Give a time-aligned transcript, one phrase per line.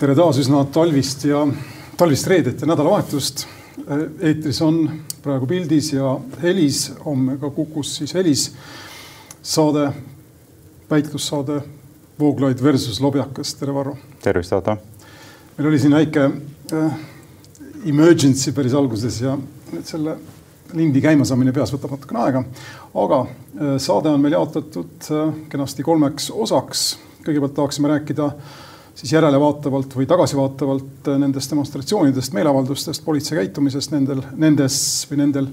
[0.00, 1.42] tere taas üsna talvist ja
[2.00, 3.42] talvist reedet ja nädalavahetust.
[4.24, 4.78] eetris on
[5.20, 8.46] praegu pildis ja helis, homme ka Kukus siis helis
[9.42, 9.90] saade,
[10.90, 11.58] väitlussaade
[12.20, 13.96] Vooglaid versus Lobjakas, tere Varro.
[14.22, 14.76] tervist, Otto.
[15.58, 16.24] meil oli siin väike
[16.72, 16.96] äh,
[17.84, 19.36] emergency päris alguses ja
[19.72, 20.16] nüüd selle
[20.72, 22.44] lindi käimasaamine peas võtab natukene aega.
[23.04, 26.88] aga äh, saade on meil jaotatud äh, kenasti kolmeks osaks.
[27.20, 28.58] kõigepealt tahaksime rääkida äh,
[29.00, 34.76] siis järelevaatavalt või tagasivaatavalt äh, nendest demonstratsioonidest, meeleavaldustest, politsei käitumisest nendel, nendes
[35.10, 35.48] või nendel.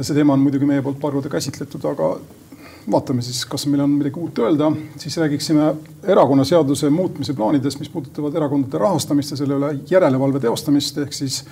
[0.00, 2.08] see teema on muidugi meie poolt paar korda käsitletud, aga
[2.90, 5.68] vaatame siis, kas meil on midagi uut öelda, siis räägiksime
[6.14, 11.42] erakonnaseaduse muutmise plaanidest, mis puudutavad erakondade rahastamist ja selle üle järelevalve teostamist, ehk siis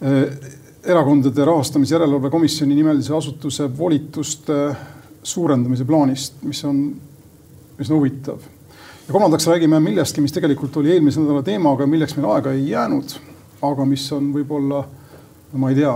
[0.00, 0.52] eh,
[0.84, 4.60] erakondade rahastamise järelevalve komisjoni nimelise asutuse volituste
[5.22, 6.84] suurendamise plaanist, mis on
[7.80, 8.44] üsna huvitav
[9.06, 12.68] ja kolmandaks räägime millestki, mis tegelikult oli eelmise nädala teema, aga milleks meil aega ei
[12.70, 13.16] jäänud.
[13.62, 14.82] aga mis on võib-olla,
[15.52, 15.94] no ma ei tea,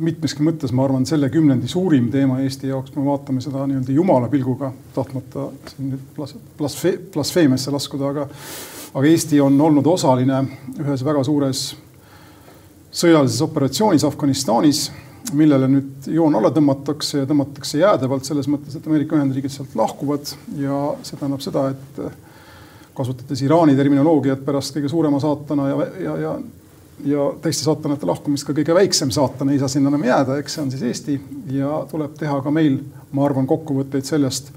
[0.00, 4.30] mitmeski mõttes, ma arvan, selle kümnendi suurim teema Eesti jaoks, me vaatame seda nii-öelda jumala
[4.32, 8.26] pilguga, tahtmata siin nüüd blas-, blasfe-, blasfeemiasse laskuda, aga,
[8.94, 10.40] aga Eesti on olnud osaline
[10.80, 11.66] ühes väga suures
[12.90, 14.86] sõjalises operatsioonis Afganistanis
[15.36, 20.32] millele nüüd joon alla tõmmatakse ja tõmmatakse jäädavalt selles mõttes, et Ameerika Ühendriigid sealt lahkuvad
[20.58, 22.00] ja see tähendab seda, et
[22.96, 26.32] kasutades Iraani terminoloogiat pärast kõige suurema saatana ja, ja, ja,
[27.12, 30.64] ja teiste saatanate lahkumist ka kõige väiksem saatan ei saa sinna enam jääda, eks see
[30.64, 31.20] on siis Eesti.
[31.54, 32.80] Ja tuleb teha ka meil,
[33.12, 34.50] ma arvan, kokkuvõtteid sellest,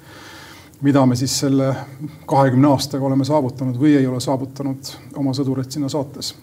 [0.84, 1.70] mida me siis selle
[2.30, 6.34] kahekümne aastaga oleme saavutanud või ei ole saavutanud oma sõdureid sinna saates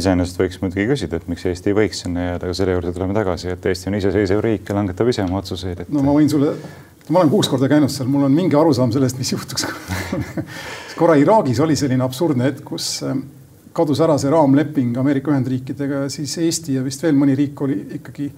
[0.00, 3.16] iseenesest võiks muidugi küsida, et miks Eesti ei võiks sinna jääda, aga selle juurde tuleme
[3.16, 5.92] tagasi, et Eesti on iseseisev riik ja langetab ise oma otsuseid et....
[5.92, 6.52] no ma võin sulle,
[7.08, 9.66] ma olen kuus korda käinud seal, mul on mingi arusaam sellest, mis juhtuks
[11.00, 13.24] korra Iraagis oli selline absurdne hetk, kus ähm,
[13.76, 17.78] kadus ära see raamleping Ameerika Ühendriikidega ja siis Eesti ja vist veel mõni riik oli
[18.00, 18.30] ikkagi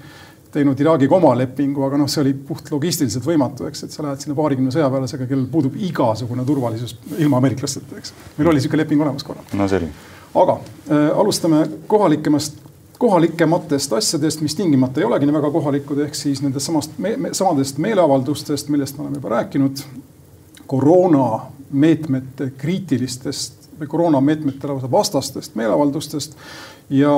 [0.53, 4.23] teinud Iraagiga oma lepingu, aga noh, see oli puht logistiliselt võimatu, eks, et sa lähed
[4.25, 8.15] sinna paarikümne sõjaväelasega, kellel puudub igasugune turvalisus ilma ameeriklasteta, eks.
[8.39, 9.45] meil oli niisugune leping olemas korra.
[9.59, 9.93] no selge
[10.35, 10.59] aga
[10.91, 12.59] äh, alustame kohalikemast,
[12.99, 17.35] kohalikematest asjadest, mis tingimata ei olegi nii väga kohalikud, ehk siis nendest samast me,, me,
[17.35, 19.85] samadest meeleavaldustest, millest me oleme juba rääkinud.
[20.69, 26.35] koroonameetmete kriitilistest või koroonameetmete lausa vastastest meeleavaldustest
[26.91, 27.13] ja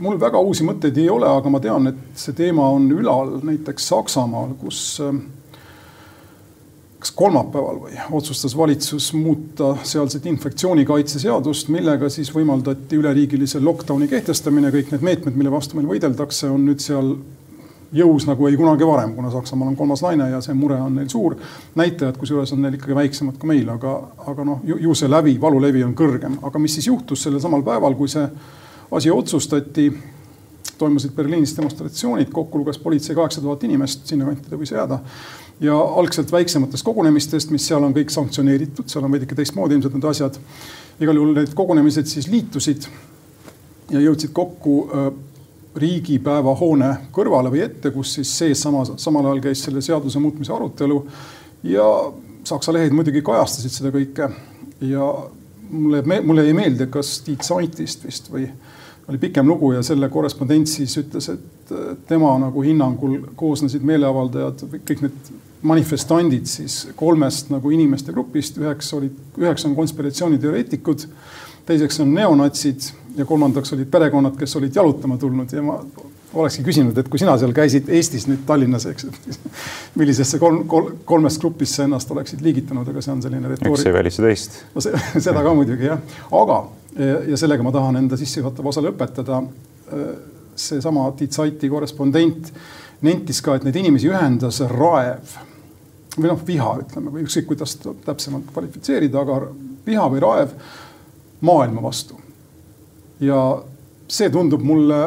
[0.00, 3.88] mul väga uusi mõtteid ei ole, aga ma tean, et see teema on ülal näiteks
[3.88, 5.18] Saksamaal, kus äh,
[6.98, 11.20] kas kolmapäeval või otsustas valitsus muuta sealset infektsioonikaitse
[11.70, 16.82] millega siis võimaldati üleriigilise lockdown'i kehtestamine, kõik need meetmed, mille vastu meil võideldakse, on nüüd
[16.82, 17.12] seal
[17.94, 21.08] jõus nagu ei kunagi varem, kuna Saksamaal on kolmas laine ja see mure on neil
[21.08, 21.36] suur.
[21.74, 23.94] näitajad, kusjuures on neil ikkagi väiksemad kui meil, aga,
[24.26, 27.94] aga noh, ju see lävi, valulevi on kõrgem, aga mis siis juhtus sellel samal päeval,
[27.96, 28.26] kui see
[28.90, 29.90] asi otsustati?
[30.78, 35.00] Toimusid Berliinis demonstratsioonid, kokku luges politsei kaheksa tuhat inimest, sinnakanti ta võis jääda
[35.60, 40.10] ja algselt väiksematest kogunemistest, mis seal on kõik sanktsioneeritud, seal on veidike teistmoodi ilmselt need
[40.10, 40.38] asjad.
[41.00, 42.86] igal juhul need kogunemised siis liitusid
[43.90, 45.10] ja jõudsid kokku äh,
[45.78, 50.52] riigipäeva hoone kõrvale või ette, kus siis sees sama, samal ajal käis selle seaduse muutmise
[50.52, 51.04] arutelu.
[51.62, 51.84] ja
[52.48, 54.30] Saksa lehed muidugi kajastasid seda kõike
[54.80, 55.06] ja
[55.70, 58.46] mulle, mulle jäi meelde, kas Tiit Saitist vist või
[59.08, 61.74] oli pikem lugu ja selle korrespondent siis ütles, et
[62.08, 65.30] tema nagu hinnangul koosnesid meeleavaldajad, kõik need
[65.62, 71.06] manifestandid siis kolmest nagu inimeste grupist, üheks olid, üheks on konspiratsiooniteoreetikud,
[71.66, 75.80] teiseks on neonatsid ja kolmandaks olid perekonnad, kes olid jalutama tulnud ja ma
[76.34, 79.08] olekski küsinud, et kui sina seal käisid Eestis nüüd Tallinnas, eks,
[79.98, 83.78] millisesse kolm, kolm, kolmest grupist sa ennast oleksid liigitanud, aga see on selline retoorik.
[83.78, 84.60] üks ei välista teist.
[84.74, 86.02] no see, seda ka muidugi jah,
[86.42, 86.60] aga
[87.30, 89.42] ja sellega ma tahan enda sissejuhatava osa lõpetada.
[90.58, 92.52] seesama Tiit Saiti korrespondent
[93.06, 95.36] nentis ka, et neid inimesi ühendas raev
[96.22, 99.40] või noh, viha ütleme või ükskõik, kuidas täpsemalt kvalifitseerida, aga
[99.86, 100.54] viha või raev
[101.40, 102.18] maailma vastu.
[103.20, 103.38] ja
[104.08, 104.98] see tundub mulle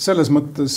[0.00, 0.74] selles mõttes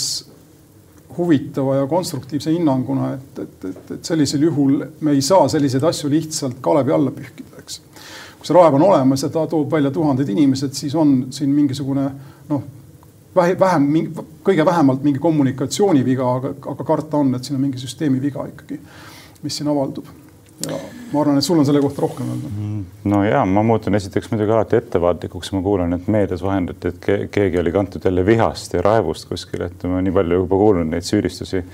[1.16, 6.10] huvitava ja konstruktiivse hinnanguna, et, et, et, et sellisel juhul me ei saa selliseid asju
[6.10, 7.80] lihtsalt kalevi alla pühkida, eks.
[8.38, 12.08] kui see raev on olemas ja ta toob välja tuhanded inimesed, siis on siin mingisugune
[12.50, 12.64] noh,
[13.34, 13.88] vähem,
[14.46, 18.80] kõige vähemalt mingi kommunikatsiooniviga, aga, aga karta on, et siin on mingi süsteemi viga ikkagi,
[19.44, 20.08] mis siin avaldub
[20.64, 20.76] ja
[21.12, 22.50] ma arvan, et sul on selle kohta rohkem öelda.
[22.50, 27.30] Mm, no ja ma muutun esiteks muidugi alati ettevaatlikuks, ma kuulen, et meedias vahendati, et
[27.34, 31.06] keegi oli kantud jälle vihast ja raevust kuskil, et ma nii palju juba kuulnud neid
[31.06, 31.64] süüdistusi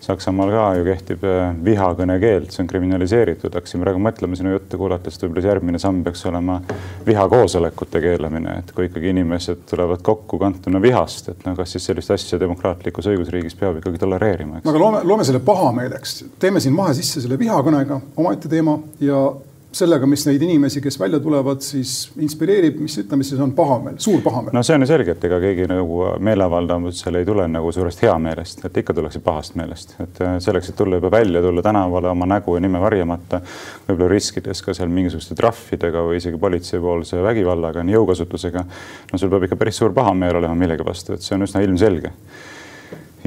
[0.00, 4.78] Saksamaal ka ju kehtib äh, vihakõne keeld, see on kriminaliseeritud, hakkasin praegu mõtlema sinu juttu
[4.80, 6.60] kuulates, et võib-olla järgmine samm peaks olema
[7.06, 12.14] vihakoosolekute keelamine, et kui ikkagi inimesed tulevad kokku kantuna vihast, et no kas siis sellist
[12.14, 14.62] asja demokraatlikus õigusriigis peab ikkagi tolereerima.
[14.64, 19.26] aga loome, loome selle pahameeleks, teeme siin mahe sisse selle vihakõnega, omaette teema ja
[19.72, 24.22] sellega, mis neid inimesi, kes välja tulevad, siis inspireerib, mis ütleme siis on pahameel, suur
[24.24, 24.54] pahameel.
[24.56, 28.64] no see on ju selge, et ega keegi nagu meeleavaldamisel ei tule nagu suurest heameelest,
[28.64, 32.28] et ikka tullakse pahast meelest, et äh, selleks, et tulla juba välja, tulla tänavale oma
[32.30, 33.42] nägu ja nime varjamata,
[33.88, 38.64] võib-olla riskides ka seal mingisuguste trahvidega või isegi politseipoolse vägivallaga, jõukasutusega.
[39.12, 42.14] no sul peab ikka päris suur pahameel olema millegi vastu, et see on üsna ilmselge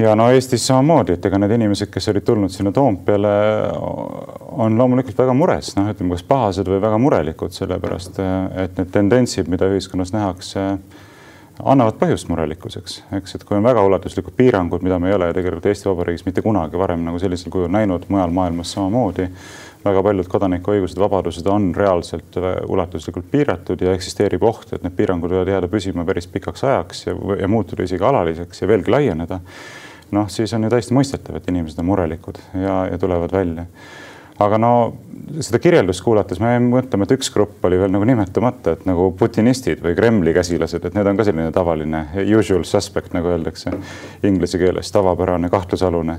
[0.02, 3.32] ja no Eestis samamoodi, et ega need inimesed, kes olid tulnud sinna Toompeale,
[4.64, 8.20] on loomulikult väga mures, noh, ütleme, kas pahased või väga murelikud, sellepärast
[8.64, 10.66] et need tendentsid, mida ühiskonnas nähakse,
[11.62, 15.68] annavad põhjust murelikkuseks, eks, et kui on väga ulatuslikud piirangud, mida me ei ole tegelikult
[15.70, 19.28] Eesti Vabariigis mitte kunagi varem nagu sellisel kujul näinud, mujal maailmas samamoodi.
[19.82, 22.36] väga paljud kodanikuõigused, vabadused on reaalselt
[22.70, 27.16] ulatuslikult piiratud ja eksisteerib oht, et need piirangud võivad jääda püsima päris pikaks ajaks ja,
[27.40, 29.40] ja muutuda isegi alaliseks ja veelgi laieneda
[30.12, 33.66] noh, siis on ju täiesti mõistetav, et inimesed on murelikud ja, ja tulevad välja.
[34.42, 34.72] aga no
[35.40, 39.82] seda kirjeldust kuulates me mõtleme, et üks grupp oli veel nagu nimetamata, et nagu putinistid
[39.84, 42.06] või Kremli käsilased, et need on ka selline tavaline
[42.38, 43.72] usual suspect, nagu öeldakse
[44.26, 46.18] inglise keeles, tavapärane kahtlusalune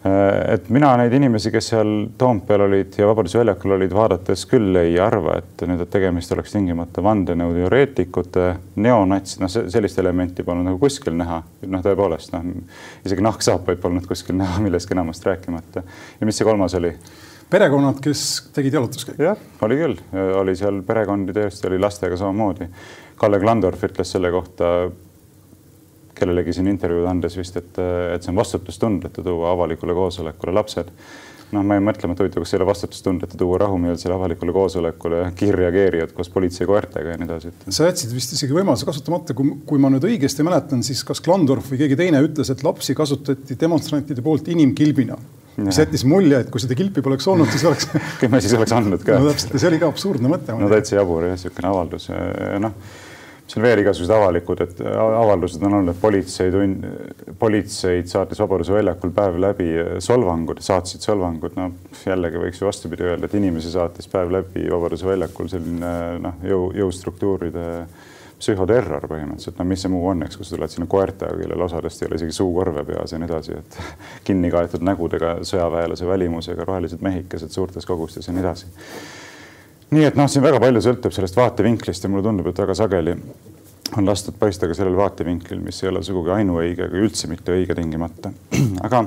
[0.00, 4.94] et mina neid inimesi, kes seal Toompeal olid ja Vabaduse väljakul olid, vaadates küll ei
[5.02, 8.46] arva, et nüüd, et tegemist oleks tingimata vandenõuteoreetikute,
[8.80, 11.42] neonatsid, noh, sellist elementi polnud nagu kuskil näha.
[11.68, 12.48] noh, tõepoolest, noh,
[13.04, 15.84] isegi nahksaapaid polnud kuskil näha, millestki enamast rääkimata.
[16.20, 16.94] ja mis see kolmas oli?
[17.50, 18.24] perekonnad, kes
[18.56, 19.22] tegid jalutuskäiku.
[19.22, 20.00] jah, oli küll,
[20.40, 22.70] oli seal perekondi tõesti, oli lastega samamoodi.
[23.20, 24.88] Kalle Klandorf ütles selle kohta
[26.20, 27.80] kellelegi siin intervjuud andes vist, et,
[28.14, 30.92] et see on vastutustundetu tuua avalikule koosolekule lapsed.
[31.50, 36.12] noh, ma jäin mõtlema, et huvitav, kas ei ole vastutustundetu tuua rahumeelsele avalikule koosolekule kiirreageerijad
[36.14, 37.52] koos politseikoertega ja nii edasi.
[37.66, 41.72] sa jätsid vist isegi võimaluse kasutamata, kui, kui ma nüüd õigesti mäletan, siis kas Klandorf
[41.72, 45.18] või keegi teine ütles, et lapsi kasutati demonstrantide poolt inimkilbina
[45.60, 47.90] mis jättis mulje, et kui seda kilpi poleks olnud, siis oleks
[48.20, 49.16] küll me siis oleks andnud ka.
[49.20, 50.56] no täpselt ja see oli ka absurdne mõte.
[50.56, 52.06] no täitsa jabur jah, niisugune avaldus,
[52.62, 52.76] noh
[53.50, 56.84] seal veel igasugused avalikud, et avaldused on olnud, et politsei tund,
[57.40, 59.70] politseid saatis Vabaduse väljakul päev läbi
[60.02, 61.70] solvangud, saatsid solvangud, no
[62.06, 66.70] jällegi võiks ju vastupidi öelda, et inimesi saatis päev läbi Vabaduse väljakul selline noh, jõu,
[66.78, 67.66] jõustruktuuride
[68.40, 72.00] psühhoterror põhimõtteliselt, no mis see muu on, eks, kui sa tuled sinna koertega, kellel osadest
[72.00, 73.80] ei ole isegi suukorve peas ja nii edasi, et
[74.28, 78.70] kinni kaetud nägudega, sõjaväelase välimusega, rohelised mehikesed suurtes kogustes ja nii edasi
[79.90, 83.16] nii et noh, siin väga palju sõltub sellest vaatevinklist ja mulle tundub, et väga sageli
[83.98, 87.74] on lastud paista ka sellel vaatevinklil, mis ei ole sugugi ainuõige ega üldse mitte õige
[87.74, 88.30] tingimata.
[88.86, 89.04] aga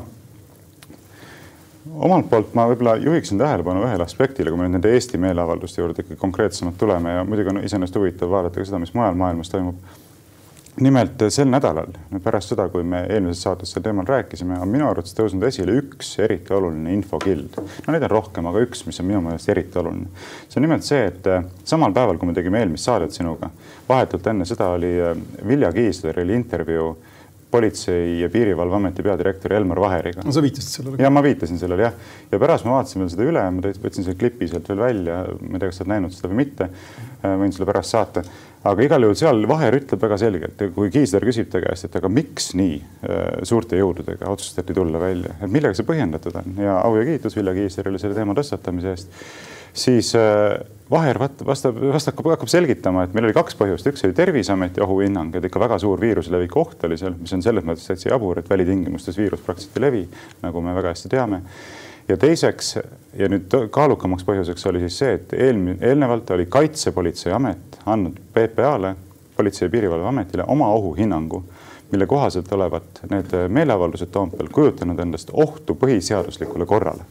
[1.93, 6.03] omalt poolt ma võib-olla juhiksin tähelepanu ühele aspektile, kui me nüüd nende Eesti meeleavalduste juurde
[6.03, 9.79] ikkagi konkreetsemalt tuleme ja muidugi on iseenesest huvitav vaadata ka seda, mis mujal maailmas toimub
[10.81, 11.93] nimelt eh, sel nädalal,
[12.23, 16.15] pärast seda, kui me eelmises saates sel teemal rääkisime, on minu arvates tõusnud esile üks
[16.23, 17.59] eriti oluline infokild.
[17.59, 20.09] no neid on rohkem, aga üks, mis on minu meelest eriti oluline.
[20.47, 23.51] see on nimelt see, et eh, samal päeval, kui me tegime eelmist saadet sinuga,
[23.89, 26.93] vahetult enne seda oli eh, Vilja Kiisleril intervjuu
[27.53, 30.23] politsei- ja Piirivalveameti peadirektori Elmar Vaheriga.
[30.25, 31.03] no sa viitasid sellele?
[31.03, 31.93] ja ma viitasin sellele jah.
[32.31, 35.53] ja pärast ma vaatasin veel seda üle, ma võtsin selle klipi sealt veel välja, ma
[35.53, 36.69] ei tea, kas sa oled näinud seda või mitte.
[37.21, 38.23] võin sulle pärast saata
[38.63, 42.11] aga igal juhul seal Vaher ütleb väga selgelt, kui Kiisler küsib ta käest, et aga
[42.11, 46.55] miks nii äh, suurte jõududega otsustati tulla välja, et millega see põhjendatud on?
[46.63, 49.19] Ja au ja kiitus Vilja Kiislerile selle teema tõstatamise eest,
[49.73, 50.55] siis äh,
[50.93, 55.47] Vaher vastab, vastab, hakkab selgitama, et meil oli kaks põhjust, üks oli Terviseameti ohuhinnang, et
[55.47, 58.51] ikka väga suur viiruse leviku oht oli seal, mis on selles mõttes täitsa jabur, et
[58.51, 60.03] välitingimustes viirus praktiliselt ei levi,
[60.43, 61.41] nagu me väga hästi teame
[62.07, 62.75] ja teiseks
[63.17, 68.95] ja nüüd kaalukamaks põhjuseks oli siis see, et eelmine, eelnevalt oli Kaitsepolitseiamet andnud PPA-le,
[69.37, 71.43] Politsei- ja Piirivalveametile oma ohuhinnangu,
[71.91, 77.05] mille kohaselt olevat need meeleavaldused Toompeal kujutanud endast ohtu põhiseaduslikule korrale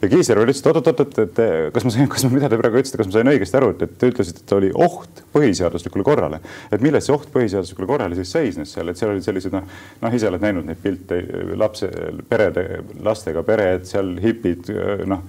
[0.00, 1.40] ja Kiisler veel ütles, et oot-oot-oot, et
[1.74, 3.94] kas ma sain, kas ma, mida te praegu ütlesite, kas ma sain õigesti aru, et
[4.00, 6.40] te ütlesite, et oli oht põhiseaduslikule korrale.
[6.72, 9.68] et milles see oht põhiseaduslikule korrale siis seisnes seal, et seal olid sellised noh,
[10.00, 11.20] noh, ise oled näinud neid pilte,
[11.60, 11.90] lapse,
[12.28, 12.66] perede,
[13.04, 14.72] lastega pered, seal hipid,
[15.10, 15.24] noh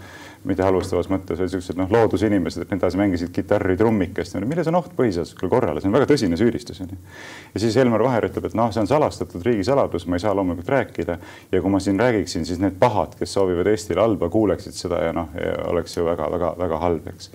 [0.48, 4.40] mitte halvustavas mõttes, vaid siuksed noh, loodusinimesed, et nii edasi mängisid kitarri, trummikest.
[4.42, 6.82] milles on oht põhiseaduslikule korrale, see on väga tõsine süüdistus.
[6.82, 10.70] ja siis Elmar Vaher ütleb, et noh, see on salastatud riigisaladus, ma ei saa loomulikult
[10.74, 11.18] rääkida.
[11.52, 15.14] ja kui ma siin räägiksin, siis need pahad, kes soovivad Eestile halba, kuuleksid seda ja
[15.14, 15.30] noh,
[15.70, 17.32] oleks ju väga-väga-väga halb, eks.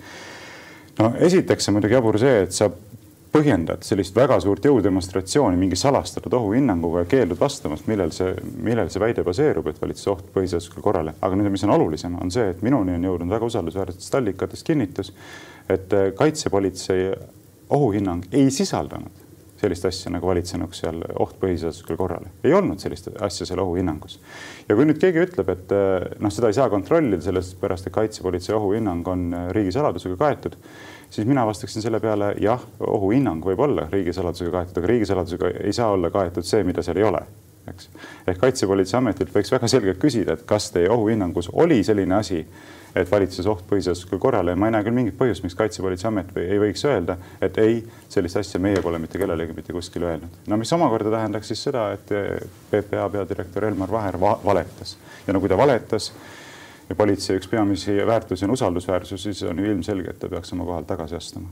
[0.99, 2.69] no esiteks on muidugi jabur see, et sa
[3.37, 8.33] põhjendad sellist väga suurt jõudemonstratsiooni mingi salastatud ohuhinnanguga ja keeldud vastamast, millel see,
[8.65, 11.13] millel see väide baseerub, et valitsuse oht põhiseaduslikule korrale.
[11.21, 15.13] aga nüüd, mis on olulisem, on see, et minuni on jõudnud väga usaldusväärsetest allikatest kinnitus,
[15.69, 17.11] et äh, kaitsepolitsei
[17.77, 19.23] ohuhinnang ei sisaldanud
[19.57, 22.29] sellist asja nagu valitsenuks seal oht põhiseaduslikule korrale.
[22.45, 24.19] ei olnud sellist asja seal ohuhinnangus.
[24.69, 28.57] ja kui nüüd keegi ütleb, et äh, noh, seda ei saa kontrollida, sellepärast et kaitsepolitsei
[28.57, 29.27] ohuhinnang on
[29.57, 30.57] riigisaladusega kaetud
[31.09, 35.91] siis mina vastaksin selle peale jah, ohuhinnang võib olla riigisaladusega kaetud, aga riigisaladusega ei saa
[35.91, 37.21] olla kaetud see, mida seal ei ole,
[37.71, 37.89] eks.
[38.27, 42.43] ehk Kaitsepolitseiametilt võiks väga selgelt küsida, et kas teie ohuhinnangus oli selline asi,
[42.97, 46.47] et valitses oht põhiseaduslikule korrale ja ma ei näe küll mingit põhjust, miks Kaitsepolitseiamet või
[46.47, 50.41] ei võiks öelda, et ei, sellist asja meie pole mitte kellelegi mitte kuskil öelnud.
[50.47, 52.15] no mis omakorda tähendaks siis seda, et
[52.71, 54.97] PPA peadirektor Elmar Vaher va valetas
[55.27, 56.11] ja no kui ta valetas,
[56.89, 60.65] ja politsei üks peamisi väärtusi on usaldusväärsus, siis on ju ilmselge, et ta peaks oma
[60.67, 61.49] kohalt tagasi astuma.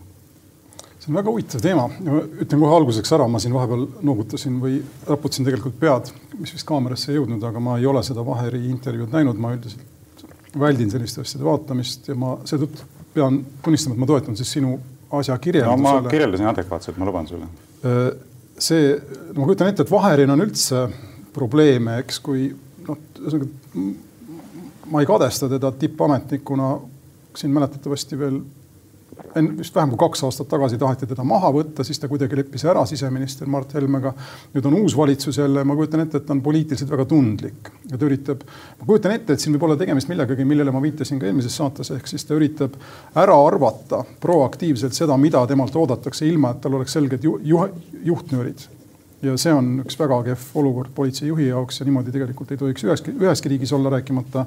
[1.00, 1.90] see on väga huvitav teema,
[2.42, 7.12] ütlen kohe alguseks ära, ma siin vahepeal noogutasin või raputasin tegelikult pead, mis vist kaamerasse
[7.12, 9.84] ei jõudnud, aga ma ei ole seda Vaheri intervjuud näinud, ma üldiselt
[10.60, 14.80] väldin selliste asjade vaatamist ja ma seetõttu pean tunnistama, et ma toetun siis sinu
[15.20, 16.02] asja kirjeldusele no,.
[16.02, 17.52] ma kirjeldasin adekvaatselt, ma luban sulle.
[17.86, 18.10] Äh,
[18.58, 18.96] see,
[19.36, 20.88] ma kujutan ette, et Vaheril on üldse
[21.36, 22.48] probleeme, eks, kui
[22.88, 23.52] noh, ühesõnaga
[24.92, 26.78] ma ei kadesta teda tippametnikuna.
[27.36, 28.40] siin mäletatavasti veel
[29.36, 32.66] enne vist vähem kui kaks aastat tagasi taheti teda maha võtta, siis ta kuidagi leppis
[32.68, 34.14] ära siseminister Mart Helmega.
[34.54, 37.98] nüüd on uus valitsus jälle, ma kujutan ette, et ta on poliitiliselt väga tundlik ja
[37.98, 38.46] ta üritab,
[38.80, 41.92] ma kujutan ette, et siin võib olla tegemist millegagi, millele ma viitasin ka eelmises saates,
[41.96, 42.76] ehk siis ta üritab
[43.16, 47.68] ära arvata proaktiivselt seda, mida temalt oodatakse, ilma et tal oleks selged ju, ju,
[48.12, 48.68] juhtnöörid
[49.22, 53.16] ja see on üks väga kehv olukord politseijuhi jaoks ja niimoodi tegelikult ei tohiks üheski,
[53.22, 54.46] üheski riigis olla, rääkimata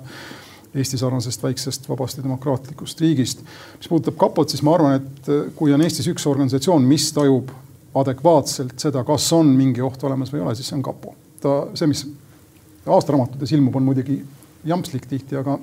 [0.75, 3.41] Eesti sarnasest väiksest vabast ja demokraatlikust riigist.
[3.79, 7.49] mis puudutab kapot, siis ma arvan, et kui on Eestis üks organisatsioon, mis tajub
[7.97, 11.15] adekvaatselt seda, kas on mingi oht olemas või ei ole, siis see on kapo.
[11.41, 12.05] ta, see, mis
[12.87, 14.21] aastaraamatutes ilmub, on muidugi
[14.69, 15.57] jampslik tihti, aga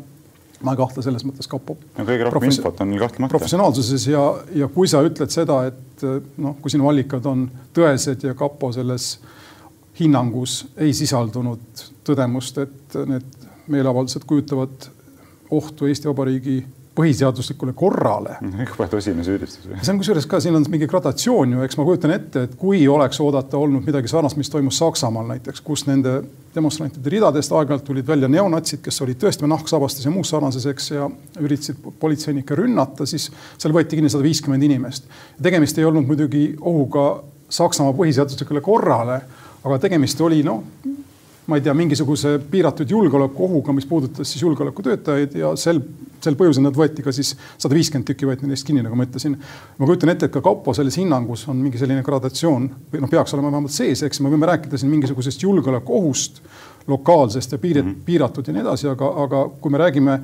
[0.65, 1.77] ma ei kahtle selles mõttes kapo.
[1.97, 3.31] no kõige rohkem infot on kahtlemata.
[3.37, 4.25] professionaalsuses ja,
[4.63, 6.05] ja kui sa ütled seda, et
[6.41, 9.13] noh, kui sinu allikad on tõesed ja kapo selles
[9.99, 14.89] hinnangus ei sisaldunud tõdemust, et need meeleavaldused kujutavad
[15.55, 16.59] ohtu Eesti Vabariigi
[16.95, 18.37] põhiseaduslikule korrale.
[18.41, 19.67] jube tõsine süüdistus.
[19.81, 22.85] see on kusjuures ka, siin on mingi gradatsioon ju, eks ma kujutan ette, et kui
[22.87, 26.21] oleks oodata olnud midagi sarnast, mis toimus Saksamaal näiteks, kus nende
[26.55, 31.09] demonstrantide ridadest aeg-ajalt tulid välja neonatsid, kes olid tõesti nahksabastes ja muus sarnases, eks, ja
[31.41, 35.09] üritasid politseinikke rünnata, siis seal võeti kinni sada viiskümmend inimest.
[35.41, 37.09] tegemist ei olnud muidugi ohuga
[37.55, 39.19] Saksamaa põhiseaduslikule korrale,
[39.63, 40.63] aga tegemist oli noh,
[41.45, 45.81] ma ei tea, mingisuguse piiratud julgeolekuohuga, mis puudutas siis julgeolekutöötajaid ja sel,
[46.23, 49.37] sel põhjusel nad võeti ka siis sada viiskümmend tükki võeti neist kinni, nagu ma ütlesin.
[49.77, 53.37] ma kujutan ette, et ka kapo selles hinnangus on mingi selline gradatsioon või noh, peaks
[53.37, 56.41] olema vähemalt sees, eks me võime rääkida siin mingisugusest julgeolekuohust,
[56.87, 58.05] lokaalsest ja piirat, mm -hmm.
[58.05, 60.19] piiratud ja nii edasi, aga, aga kui me räägime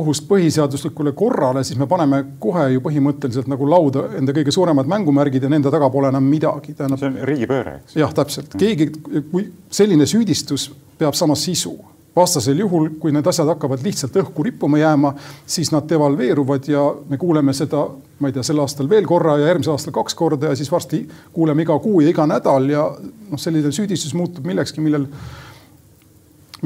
[0.00, 5.46] ohust põhiseaduslikule korrale, siis me paneme kohe ju põhimõtteliselt nagu lauda enda kõige suuremad mängumärgid
[5.46, 6.74] ja nende taga pole enam midagi.
[6.76, 7.96] see on riigipööre, eks?
[7.96, 8.90] jah, täpselt, keegi,
[9.30, 11.76] kui selline süüdistus peab sama sisu
[12.16, 15.12] vastasel juhul, kui need asjad hakkavad lihtsalt õhku rippuma jääma,
[15.46, 17.84] siis nad devalveeruvad ja me kuuleme seda,
[18.18, 21.04] ma ei tea, sel aastal veel korra ja järgmisel aastal kaks korda ja siis varsti
[21.32, 25.06] kuuleme iga kuu ja iga nädal ja noh, selline süüdistus muutub millekski, millel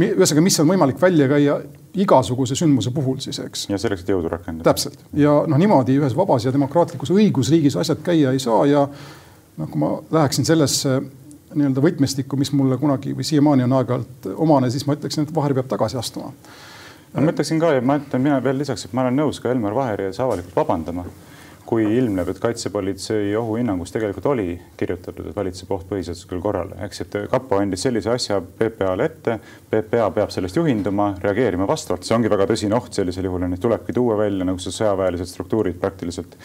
[0.00, 1.58] ühesõnaga, mis on võimalik välja käia
[1.94, 3.66] igasuguse sündmuse puhul siis, eks.
[3.70, 4.66] ja selleks, et jõudu rakendada.
[4.70, 9.68] täpselt ja noh, niimoodi ühes vabas ja demokraatlikus õigusriigis asjad käia ei saa ja noh,
[9.68, 11.00] kui ma läheksin sellesse
[11.54, 15.54] nii-öelda võtmestikku, mis mulle kunagi või siiamaani on aeg-ajalt omane, siis ma ütleksin, et Vaher
[15.54, 16.32] peab tagasi astuma.
[17.14, 19.54] no ma ütleksin ka ja ma ütlen mina veel lisaks, et ma olen nõus ka
[19.54, 21.06] Elmar Vaheri ees avalikult vabandama
[21.66, 27.16] kui ilmneb, et kaitsepolitsei ohuhinnangus tegelikult oli kirjutatud, et valitseb oht põhiseaduslikule korrale, eks, et
[27.32, 29.38] kapo andis sellise asja PPA-le ette.
[29.72, 33.64] PPA peab sellest juhinduma, reageerima vastavalt, see ongi väga tõsine oht sellisel juhul ja neid
[33.64, 36.36] tulebki tuua välja nagu see sõjaväelised struktuurid praktiliselt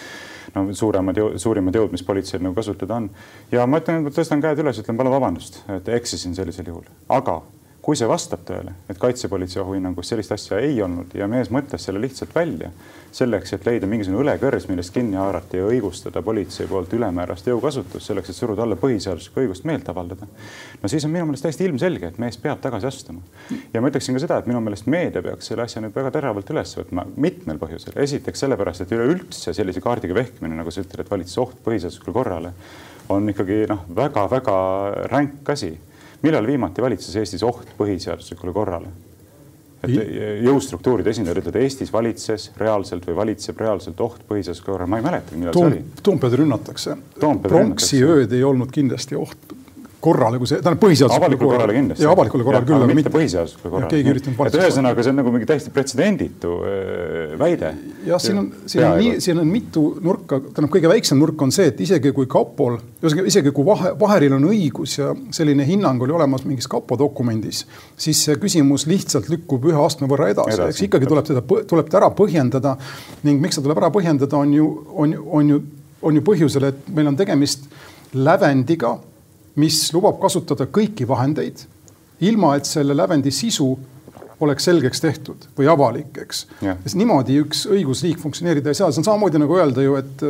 [0.56, 3.10] no suuremad, suurimad jõud, mis politseil nagu kasutada on.
[3.52, 7.42] ja ma ütlen, tõstan käed üles, ütlen palun vabandust, et eksisin sellisel juhul, aga
[7.90, 11.98] kui see vastab tõele, et kaitsepolitsei ohuhinnangus sellist asja ei olnud ja mees mõtles selle
[12.04, 12.70] lihtsalt välja
[13.10, 18.30] selleks, et leida mingisugune õlekõrs, millest kinni haarata ja õigustada politsei poolt ülemäärast jõukasutust selleks,
[18.30, 20.28] et suruda alla põhiseaduslikku õigust meelt avaldada.
[20.84, 23.26] no siis on minu meelest täiesti ilmselge, et mees peab tagasi astuma.
[23.74, 26.54] ja ma ütleksin ka seda, et minu meelest meedia peaks selle asja nüüd väga teravalt
[26.54, 27.98] üles võtma mitmel põhjusel.
[28.06, 32.54] esiteks sellepärast, et üleüldse sellise kaardiga vehkimine, nagu sa ütled, et valitsuse oht põhiseaduslikule korrale
[33.10, 34.58] on ikkagi noh, väga-väga
[35.10, 35.74] ränk asi
[36.22, 38.92] millal viimati valitses Eestis oht põhiseaduslikule korrale?
[39.80, 39.94] et
[40.44, 45.40] jõustruktuuride esindajad ütlevad, Eestis valitses reaalselt või valitseb reaalselt oht põhiseaduslikule korrale, ma ei mäletagi,
[45.40, 46.02] millal Toom, see oli.
[46.04, 46.96] Toompead rünnatakse.
[47.46, 49.54] pronksi ööd ei olnud kindlasti oht
[50.00, 52.04] korrale, kui see, tähendab põhiseaduslikule avalikule korrale kindlasti.
[52.06, 53.90] ja avalikule korrale küll, aga mitte põhiseaduslikule korrale.
[53.92, 54.64] keegi üritanud valitsust.
[54.64, 57.72] ühesõnaga, see on nagu mingi täiesti pretsedenditu äh, väide.
[58.08, 61.52] jah, siin on, siin on nii, siin on mitu nurka, tähendab, kõige väiksem nurk on
[61.56, 66.08] see, et isegi kui kapol, ühesõnaga isegi kui vahe, Vaheril on õigus ja selline hinnang
[66.08, 67.66] oli olemas mingis kapo dokumendis,
[68.00, 71.92] siis see küsimus lihtsalt lükkub ühe astme võrra edasi, edasi., eks ikkagi tuleb teda, tuleb
[71.92, 72.78] ta ära põhjendada
[73.28, 75.62] ning miks ta tuleb ära põhjendada, on ju, on, on ju,
[76.08, 77.68] on ju põhjusel, et meil on tegemist
[78.16, 78.96] lävendiga
[79.60, 81.66] mis lubab kasutada kõiki vahendeid,
[82.26, 83.72] ilma et selle lävendi sisu
[84.40, 86.46] oleks selgeks tehtud või avalik, eks.
[86.62, 90.24] sest niimoodi üks õigusriik funktsioneerida ei saa, see on samamoodi nagu öelda ju, et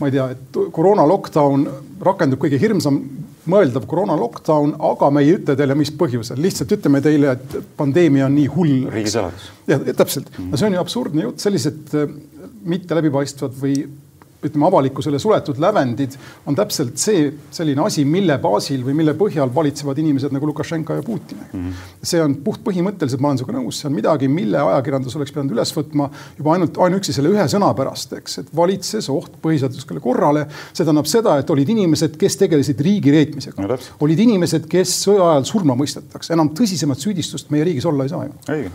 [0.00, 1.64] ma ei tea, et koroona lockdown
[2.04, 3.00] rakendub kõige hirmsam
[3.50, 8.26] mõeldav koroona lockdown, aga me ei ütle teile, mis põhjusel, lihtsalt ütleme teile, et pandeemia
[8.26, 8.74] on nii hull.
[8.92, 9.50] riigisaladus.
[9.70, 10.58] jah, täpselt mm, -hmm.
[10.58, 11.96] see on ju absurdne jutt, sellised
[12.66, 13.86] mitte läbipaistvad või
[14.44, 16.16] ütleme, avalikkusele suletud lävendid
[16.46, 21.04] on täpselt see selline asi, mille baasil või mille põhjal valitsevad inimesed nagu Lukašenka ja
[21.06, 21.62] Putin mm.
[21.62, 21.86] -hmm.
[22.02, 25.72] see on puhtpõhimõtteliselt, ma olen sinuga nõus, see on midagi, mille ajakirjandus oleks pidanud üles
[25.76, 30.46] võtma juba ainult ainuüksi selle ühe sõna pärast, eks, et valitses oht põhiseaduslikule korrale.
[30.72, 33.80] see tähendab seda, et olid inimesed, kes tegelesid riigi reetmisega no,.
[34.00, 38.24] olid inimesed, kes sõja ajal surma mõistetakse, enam tõsisemat süüdistust meie riigis olla ei saa
[38.28, 38.38] ju.
[38.52, 38.70] õige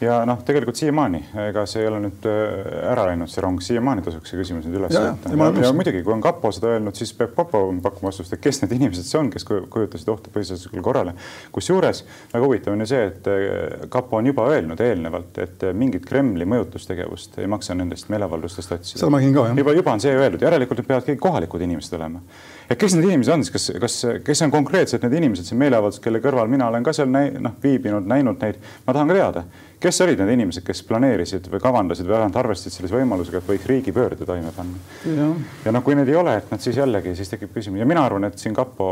[0.00, 4.04] ja noh, tegelikult siiamaani, ega see ei ole nüüd äh, ära läinud, see rong, siiamaani
[4.06, 5.32] tasuks see küsimus nüüd üles võtta.
[5.32, 8.62] Ja, ja, muidugi, kui on kapo seda öelnud, siis peab kapo pakkuma vastust, et kes
[8.62, 11.14] need inimesed see on, kes kujutasid ohtu põhiseaduslikule korrale.
[11.54, 15.74] kusjuures väga huvitav on ju see, et äh, kapo on juba öelnud eelnevalt, et äh,
[15.74, 19.02] mingit Kremli mõjutustegevust ei maksa nendest meeleavaldustest otsida.
[19.02, 19.58] seda ma nägin ka, jah.
[19.64, 22.22] juba, juba on see öeldud, järelikult need peavad kõik kohalikud inimesed olema
[22.68, 26.04] ja kes need inimesed on siis, kas, kas, kes on konkreetselt need inimesed siin meeleavaldusel,
[26.04, 29.44] kelle kõrval mina olen ka seal näi, noh, viibinud, näinud neid, ma tahan ka teada
[29.80, 33.68] kes olid need inimesed, kes planeerisid või kavandasid või vähemalt arvestasid sellise võimalusega, et võiks
[33.70, 34.80] riigipöörde toime panna?
[35.06, 35.28] ja,
[35.66, 37.78] ja noh, kui need ei ole, et nad siis jällegi, siis tekib küsimus.
[37.82, 38.88] Ja mina arvan, et siin kapo,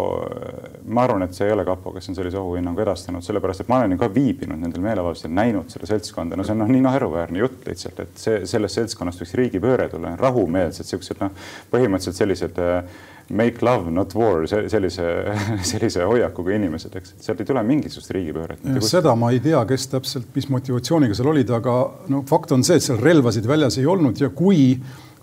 [0.87, 3.81] ma arvan, et see ei ole kapo, kes on sellise ohuhinnangu edastanud, sellepärast et ma
[3.83, 7.43] olen ju ka viibinud nendel meeleavaldustel, näinud seda seltskonda, no see on noh, nii naeruväärne
[7.43, 11.35] jutt lihtsalt, et see sellest seltskonnast võiks riigipööre tulla, rahumeelsed siuksed noh,
[11.75, 15.07] põhimõtteliselt sellised äh, make love, not war, sellise,
[15.71, 18.63] sellise hoiakuga inimesed, eks, et sealt ei tule mingisugust riigipööret.
[18.87, 21.75] seda ma ei tea, kes täpselt, mis motivatsiooniga seal olid, aga
[22.13, 24.77] no fakt on see, et seal relvasid väljas ei olnud ja kui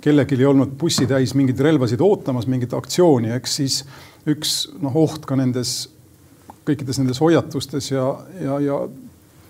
[0.03, 3.79] kellelgi ei olnud bussitäis mingeid relvasid ootamas, mingit aktsiooni, eks siis
[4.27, 5.85] üks noh, oht ka nendes
[6.67, 8.05] kõikides nendes hoiatustes ja,
[8.39, 8.77] ja, ja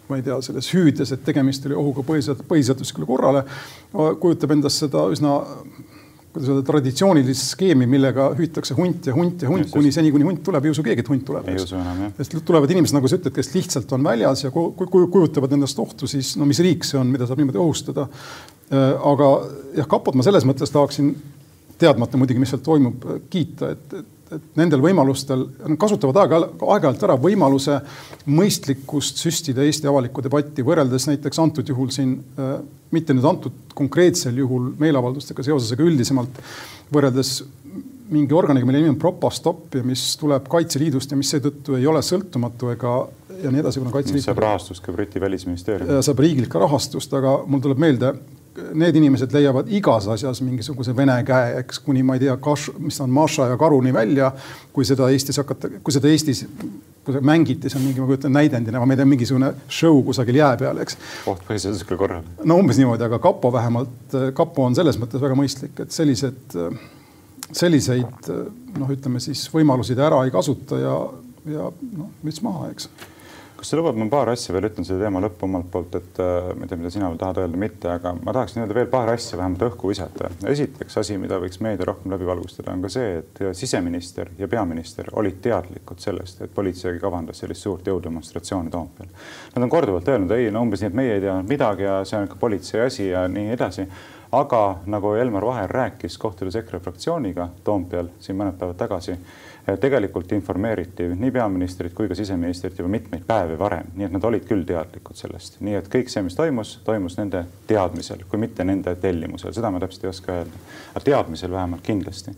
[0.10, 3.44] ma ei tea, selles hüüdes, et tegemist oli ohuga põhiseadus, põhiseaduslikule korrale,
[3.94, 5.40] kujutab endast seda üsna
[6.34, 10.42] kuidas öelda, traditsioonilist skeemi, millega hüütakse hunt ja hunt ja hunt, kuni seni, kuni hunt
[10.46, 11.50] tuleb, ei usu keegi, et hunt tuleb.
[11.52, 12.16] ei usu enam, jah.
[12.18, 16.34] sest tulevad inimesed, nagu sa ütled, kes lihtsalt on väljas ja kujutavad endast ohtu, siis
[16.42, 18.08] no mis riik see on, mida saab niimoodi ohustada.
[18.74, 19.30] Äh, aga
[19.78, 21.14] jah, kapot ma selles mõttes tahaksin,
[21.82, 27.08] teadmata muidugi, mis seal toimub, kiita, et, et et nendel võimalustel, nad kasutavad aeg-ajalt aeg
[27.08, 27.80] ära võimaluse
[28.26, 32.56] mõistlikkust süstida Eesti avalikku debatti, võrreldes näiteks antud juhul siin, äh,
[32.94, 36.42] mitte nüüd antud konkreetsel juhul meeleavaldustega seoses, aga üldisemalt
[36.94, 37.40] võrreldes
[38.14, 42.04] mingi organiga, mille nimi on Propastop ja mis tuleb Kaitseliidust ja mis seetõttu ei ole
[42.06, 42.94] sõltumatu ega
[43.42, 44.26] ja nii edasi, kuna Kaitseliit.
[44.28, 46.02] saab rahastust ka Briti välisministeerium.
[46.06, 48.14] saab riigilt ka rahastust, aga mul tuleb meelde
[48.74, 52.38] need inimesed leiavad igas asjas mingisuguse vene käe, eks kuni ma ei tea,
[52.84, 54.32] mis on Maša ja Karuni välja,
[54.74, 56.44] kui seda Eestis hakata, kui seda Eestis
[57.04, 60.54] kui mängiti, see on mingi, ma kujutan näidendina, ma ei tea, mingisugune show kusagil jää
[60.62, 60.98] peal, eks.
[61.28, 62.36] oht põhiseaduslikule korrale.
[62.48, 66.56] no umbes niimoodi, aga kapo vähemalt, kapo on selles mõttes väga mõistlik, et sellised,
[67.52, 68.32] selliseid
[68.78, 70.96] noh, ütleme siis võimalusi ta ära ei kasuta ja,
[71.58, 72.88] ja noh, müts maha, eks
[73.64, 76.50] kas sa lubad, ma paar asja veel ütlen selle teema lõppu omalt poolt, et äh,
[76.52, 79.12] ma ei tea, mida sina veel tahad öelda, mitte, aga ma tahaksin öelda veel paar
[79.14, 80.28] asja vähemalt õhku visata.
[80.52, 85.08] esiteks asi, mida võiks meedia rohkem läbi valgustada, on ka see, et siseminister ja peaminister
[85.16, 89.16] olid teadlikud sellest, et politsei kavandas sellist suurt jõudemonstratsiooni Toompeal.
[89.56, 92.20] Nad on korduvalt öelnud, ei no umbes nii, et meie ei teadnud midagi ja see
[92.20, 93.88] on ikka politsei asi ja nii edasi
[94.34, 99.16] aga nagu Elmar Vaher rääkis, kohtudes EKRE fraktsiooniga Toompeal siin mõned päevad tagasi
[99.66, 104.44] tegelikult informeeriti nii peaministrit kui ka siseministrit juba mitmeid päevi varem, nii et nad olid
[104.48, 108.96] küll teadlikud sellest, nii et kõik see, mis toimus, toimus nende teadmisel, kui mitte nende
[109.00, 110.62] tellimusel, seda ma täpselt ei oska öelda.
[110.92, 112.36] aga teadmisel vähemalt kindlasti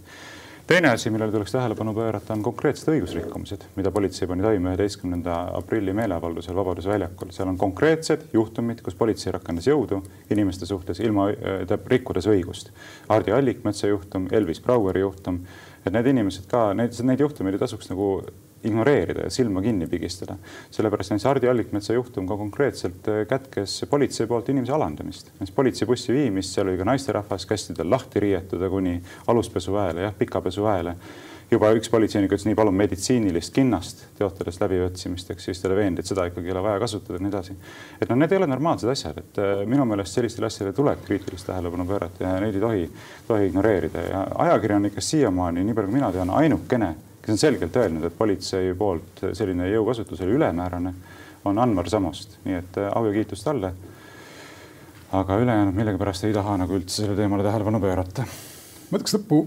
[0.67, 5.93] teine asi, millele tuleks tähelepanu pöörata, on konkreetsed õigusrikkumised, mida politsei pani toime üheteistkümnenda aprilli
[5.93, 7.29] meeleavaldusel Vabaduse väljakul.
[7.31, 10.01] seal on konkreetsed juhtumid, kus politsei rakendas jõudu
[10.33, 12.73] inimeste suhtes ilma, tähendab rikkudes õigust.
[13.09, 15.43] Hardi Allikmetsa juhtum, Elvis Braueri juhtum
[15.85, 18.09] et need inimesed ka, neid, neid juhtumeid ei tasuks nagu
[18.65, 20.37] ignoreerida ja silma kinni pigistada.
[20.71, 26.55] sellepärast näiteks Hardi Allikmetsa juhtum ka konkreetselt äh, kätkes politsei poolt inimese alandamist, politseibussi viimist,
[26.55, 30.95] seal oli ka naisterahvas, kästi tal lahti riietuda kuni aluspesuväele, jah, pikapesuväele
[31.51, 36.09] juba üks politseinik ütles nii, palun meditsiinilist kinnast teotades läbivõtsimist, eks siis talle veendi, et
[36.09, 37.55] seda ikkagi ei ole vaja kasutada ja nii edasi.
[38.01, 41.47] et noh, need ei ole normaalsed asjad, et äh, minu meelest sellistele asjadele tuleb kriitilist
[41.49, 42.85] tähelepanu pöörata ja neid ei tohi,
[43.27, 48.07] tohi ignoreerida ja ajakirjanikest siiamaani, nii palju kui mina tean, ainukene, kes on selgelt öelnud,
[48.09, 50.93] et politsei poolt selline jõukasutus oli ülemäärane,
[51.45, 53.73] on Anvar Samost, nii et äh, au ja kiitus talle.
[55.15, 58.25] aga ülejäänud millegipärast ei taha nagu üldse sellele teemale tähelepanu pöörata.
[58.89, 59.45] ma ütleks lõppu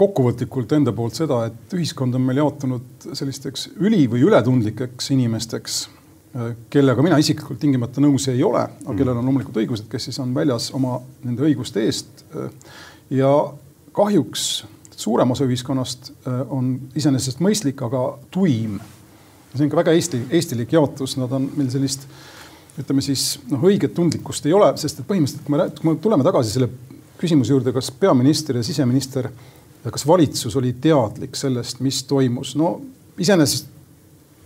[0.00, 5.80] kokkuvõtlikult enda poolt seda, et ühiskond on meil jaotunud sellisteks üli- või ületundlikeks inimesteks,
[6.70, 10.32] kellega mina isiklikult tingimata nõus ei ole, aga kellel on loomulikult õigused, kes siis on
[10.34, 12.24] väljas oma nende õiguste eest.
[13.10, 13.30] ja
[13.92, 14.64] kahjuks
[15.00, 16.12] suurem osa ühiskonnast
[16.48, 18.78] on iseenesest mõistlik, aga tuim.
[19.54, 22.06] see on ka väga Eesti, eestilik jaotus, nad on meil sellist
[22.78, 26.24] ütleme siis noh, õiget tundlikkust ei ole, sest et põhimõtteliselt, kui me, kui me tuleme
[26.24, 26.70] tagasi selle
[27.20, 32.56] küsimuse juurde, kas peaminister ja siseminister ja kas valitsus oli teadlik sellest, mis toimus?
[32.56, 32.80] no
[33.18, 33.70] iseenesest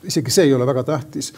[0.06, 1.32] isegi see ei ole väga tähtis.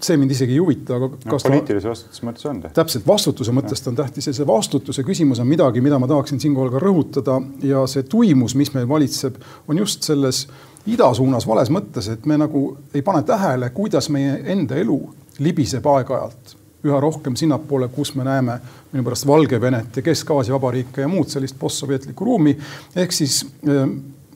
[0.00, 2.74] see mind isegi ei huvita, aga kas no, poliitilise vastutuse mõttes on tähtis.
[2.76, 6.70] täpselt, vastutuse mõttest on tähtis ja see vastutuse küsimus on midagi, mida ma tahaksin siinkohal
[6.70, 10.44] ka rõhutada ja see tuimus, mis meil valitseb, on just selles
[10.86, 15.00] ida suunas vales mõttes, et me nagu ei pane tähele, kuidas meie enda elu
[15.42, 16.54] libiseb aeg-ajalt
[16.86, 18.58] üha rohkem sinnapoole, kus me näeme
[18.92, 22.56] minu pärast Valgevenet ja Kesk-Aasia vabariike ja muud sellist postsovjetlikku ruumi.
[22.96, 23.88] ehk siis äh,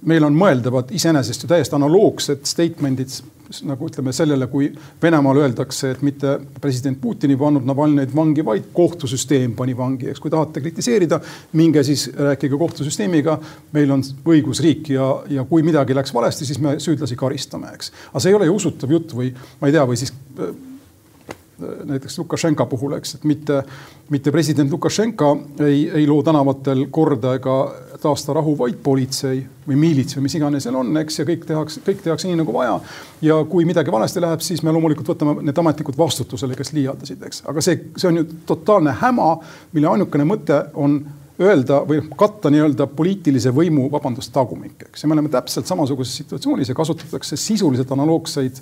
[0.02, 3.20] meil on mõeldavad iseenesest ju täiesti analoogsed statement'id
[3.66, 4.68] nagu ütleme sellele, kui
[5.02, 10.22] Venemaal öeldakse, et mitte president Putin ei pannud Navalnõid vangi, vaid kohtusüsteem pani vangi, eks.
[10.22, 11.20] kui tahate kritiseerida,
[11.58, 13.38] minge siis rääkige kohtusüsteemiga.
[13.72, 17.92] meil on õigusriik ja, ja kui midagi läks valesti, siis me süüdlasi karistame, eks.
[18.12, 20.54] aga see ei ole ju usutav jutt või ma ei tea, või siis äh,
[21.84, 23.62] näiteks Lukašenka puhul, eks, et mitte,
[24.10, 25.30] mitte president Lukašenka
[25.66, 27.56] ei, ei loo tänavatel korda ega
[28.00, 31.82] taasta rahu, vaid politsei või miilits või mis iganes seal on, eks, ja kõik tehakse,
[31.86, 32.78] kõik tehakse nii nagu vaja.
[33.22, 37.44] ja kui midagi valesti läheb, siis me loomulikult võtame need ametnikud vastutusele, kes liialdasid, eks,
[37.50, 39.32] aga see, see on ju totaalne häma,
[39.72, 41.00] mille ainukene mõte on
[41.40, 45.04] öelda või katta nii-öelda poliitilise võimu, vabandust, tagumik, eks.
[45.04, 48.60] ja me oleme täpselt samasuguses situatsioonis ja kasutatakse sisuliselt analoogseid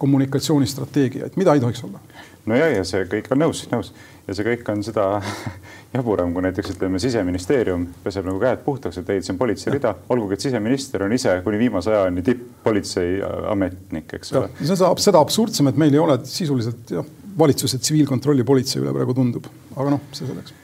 [0.00, 2.00] kommunikatsioonistrateegiaid, mida ei tohiks olla
[2.48, 3.92] no ja, ja see kõik on nõus, nõus.
[4.28, 5.04] Ja see kõik on seda
[5.96, 9.94] jaburam, kui näiteks ütleme, siseministeerium peseb nagu käed puhtaks, et ei, see on politsei rida,
[10.12, 14.52] olgugi et siseminister on ise kuni viimase ajani tipp-politseiametnik, eks ole.
[14.60, 19.50] seda, seda absurdsem, et meil ei ole sisuliselt jah, valitsuse tsiviilkontrolli politsei üle praegu tundub,
[19.76, 20.54] aga noh, see selleks.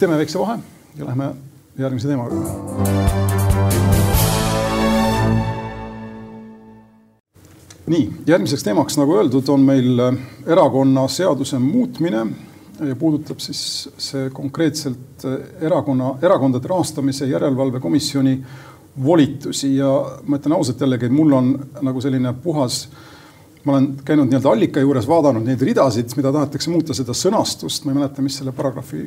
[0.00, 0.60] teeme väikse vahe
[0.96, 1.34] ja lähme
[1.80, 2.28] järgmise teema
[7.90, 12.24] nii, järgmiseks teemaks, nagu öeldud, on meil äh, erakonnaseaduse muutmine
[12.86, 13.62] ja puudutab siis
[14.00, 18.38] see konkreetselt äh, erakonna, erakondade rahastamise järelevalve komisjoni
[19.04, 19.90] volitusi ja
[20.26, 21.54] ma ütlen ausalt jällegi, mul on
[21.86, 22.84] nagu selline puhas
[23.64, 27.92] ma olen käinud nii-öelda allika juures, vaadanud neid ridasid, mida tahetakse muuta, seda sõnastust, ma
[27.92, 29.02] ei mäleta, mis selle paragrahvi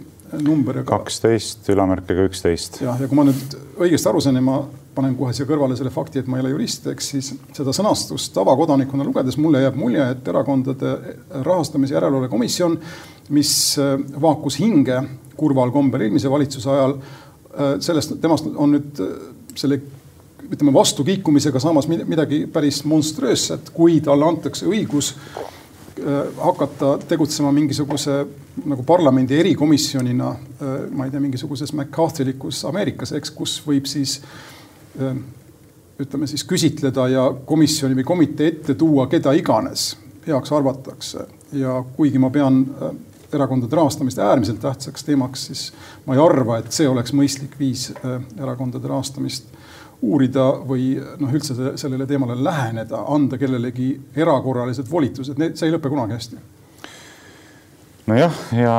[0.45, 0.83] number.
[0.85, 2.81] kaksteist ülamärkega üksteist.
[2.83, 4.59] jah, ja kui ma nüüd õigesti aru sain ja ma
[4.95, 8.33] panen kohe siia kõrvale selle fakti, et ma ei ole jurist, eks siis seda sõnastust
[8.35, 10.93] tavakodanikuna lugedes mulle jääb mulje, et erakondade
[11.45, 12.77] rahastamise järelevalve komisjon,
[13.33, 14.99] mis äh, vaakus hinge
[15.37, 19.17] kurval kombel eelmise valitsuse ajal, äh, sellest, temast on nüüd äh,
[19.57, 19.81] selle
[20.43, 25.13] ütleme vastukiikumisega saamas midagi päris monstruöösset, kui talle antakse õigus
[26.37, 28.17] hakata tegutsema mingisuguse
[28.67, 30.31] nagu parlamendi erikomisjonina,
[30.91, 34.62] ma ei tea, mingisuguses McCarthylikus Ameerikas, eks, kus võib siis Ehm,
[35.99, 39.93] ütleme siis küsitleda ja komisjoni või komitee ette tuua keda iganes
[40.27, 41.27] heaks arvatakse.
[41.53, 42.95] ja kuigi ma pean äh,
[43.33, 45.73] erakondade rahastamist äärmiselt tähtsaks teemaks, siis
[46.05, 49.45] ma ei arva, et see oleks mõistlik viis äh, erakondade rahastamist
[50.01, 56.17] uurida või noh, üldse sellele teemale läheneda, anda kellelegi erakorralised volitused, see ei lõpe kunagi
[56.17, 56.41] hästi.
[58.07, 58.75] nojah, ja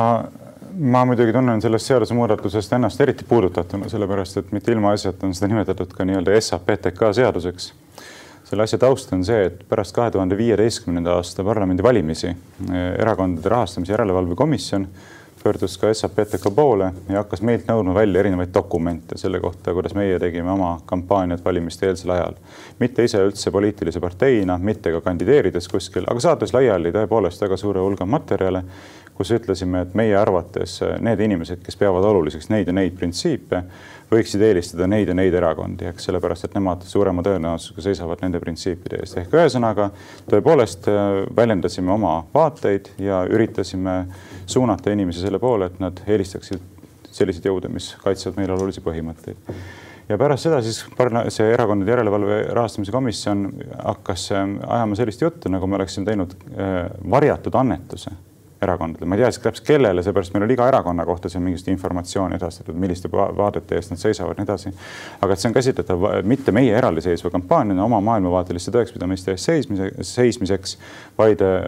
[0.79, 5.93] ma muidugi tunnen sellest seadusemuudatusest ennast eriti puudutatuna, sellepärast et mitte ilmaasjata on seda nimetatud
[5.95, 7.73] ka nii-öelda SAPTK seaduseks.
[8.45, 13.93] selle asja taust on see, et pärast kahe tuhande viieteistkümnenda aasta parlamendivalimisi eh, Erakondade Rahastamise
[13.93, 14.87] Järelevalve Komisjon
[15.43, 20.19] pöördus ka SAPTK poole ja hakkas meilt nõudma välja erinevaid dokumente selle kohta, kuidas meie
[20.19, 22.37] tegime oma kampaaniat valimiste eelsel ajal.
[22.79, 27.79] mitte ise üldse poliitilise parteina, mitte ka kandideerides kuskil, aga saates laiali tõepoolest väga suure
[27.79, 28.63] hulga materjale
[29.15, 33.61] kus ütlesime, et meie arvates need inimesed, kes peavad oluliseks neid ja neid printsiipe,
[34.11, 38.99] võiksid eelistada neid ja neid erakondi, eks, sellepärast et nemad suurema tõenäosusega seisavad nende printsiipide
[39.01, 39.17] eest.
[39.21, 39.89] ehk ühesõnaga
[40.29, 44.03] tõepoolest äh, väljendasime oma vaateid ja üritasime
[44.45, 46.61] suunata inimesi selle poole, et nad eelistaksid
[47.15, 49.55] selliseid jõude, mis kaitsevad meile olulisi põhimõtteid
[50.09, 50.83] ja pärast seda siis
[51.33, 53.47] see Erakondade Järelevalve Rahastamise Komisjon
[53.79, 56.77] hakkas äh, ajama sellist juttu, nagu me oleksime teinud äh,
[57.09, 58.13] varjatud annetuse
[58.65, 61.71] erakondadele, ma ei tea isegi täpselt kellele, seepärast meil oli iga erakonna kohta seal mingisugust
[61.73, 64.73] informatsiooni edastatud, milliste vaadete eest nad seisavad, nii edasi.
[65.21, 70.77] aga et see on käsitletav mitte meie eraldiseisva kampaaniana oma maailmavaateliste tõekspidamiste eest seismise, seismiseks,
[71.17, 71.61] vaid äh,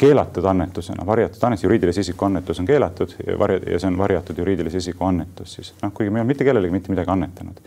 [0.00, 4.38] keelatud annetusena, varjatud annetus, juriidilise isiku annetus on keelatud ja varja ja see on varjatud
[4.38, 5.74] juriidilise isiku annetus siis.
[5.82, 7.62] Noh, kuigi me ei ole mitte kellelegi mitte midagi annetanud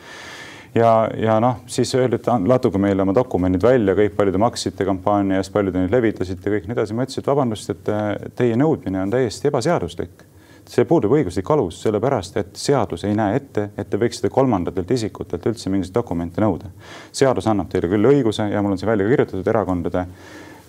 [0.75, 4.87] ja, ja noh, siis öeldi, et laduge meile oma dokumendid välja, kõik palju te maksite
[4.87, 6.95] kampaania eest, palju te neid levitasite, kõik nii edasi.
[6.95, 10.25] ma ütlesin, et vabandust, et teie nõudmine on täiesti ebaseaduslik.
[10.67, 15.45] see puudub õiguslik alus, sellepärast et seadus ei näe ette, et te võiksite kolmandatelt isikutelt
[15.47, 16.71] üldse mingisuguseid dokumente nõuda.
[17.11, 20.05] seadus annab teile küll õiguse ja mul on see välja kirjutatud erakondade,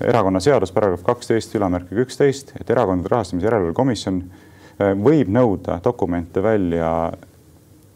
[0.00, 4.22] erakonnaseadus paragrahv kaksteist ülemärkiga üksteist, et erakondade rahastamise järelevalve komisjon
[4.78, 7.11] eh, võib nõuda dokumente välja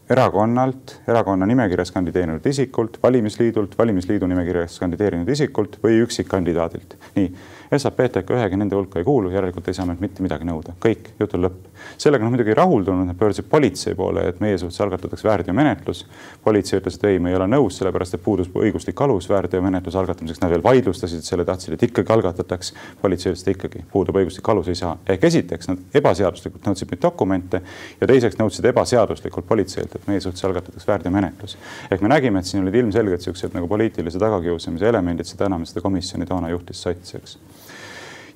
[0.09, 6.97] erakonnalt, erakonna nimekirjas kandideerinud isikult, valimisliidult, valimisliidu nimekirjas kandideerinud isikult või üksikkandidaadilt.
[7.15, 7.29] nii,
[7.77, 11.47] SAPTK ühegi nende hulka ei kuulu, järelikult ei saa meilt mitte midagi nõuda, kõik, jutul
[11.47, 11.72] lõpp.
[11.97, 16.05] Sellega nad muidugi ei rahuldunud, nad pöördusid politsei poole, et meie suhtes algatatakse väärteomenetlus.
[16.43, 20.41] politsei ütles, et ei, me ei ole nõus, sellepärast et puudus õiguslik alus väärteomenetluse algatamiseks.
[20.41, 22.73] Nad veel vaidlustasid selle, tahtsid, et ikkagi algatataks.
[23.01, 24.97] politsei ütles, et ikkagi puudub õiguslik alus, ei saa.
[25.07, 27.61] ehk esiteks nad ebaseaduslikult nõudsid meilt dokumente
[28.01, 31.57] ja teiseks nõudsid ebaseaduslikult politseilt, et meie suhtes algatatakse väärteomenetlus.
[31.91, 35.67] ehk me nägime, et siin olid ilmselgelt siuksed nagu poliitilise tagakiusamise elemendid, seda enam, et
[35.67, 37.37] seda komisjoni toona juhtis sots, eks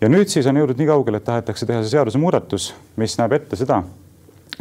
[0.02, 3.58] ja nüüd siis on jõudnud nii kaugele, et tahetakse teha see seadusemuudatus, mis näeb ette
[3.60, 3.82] seda,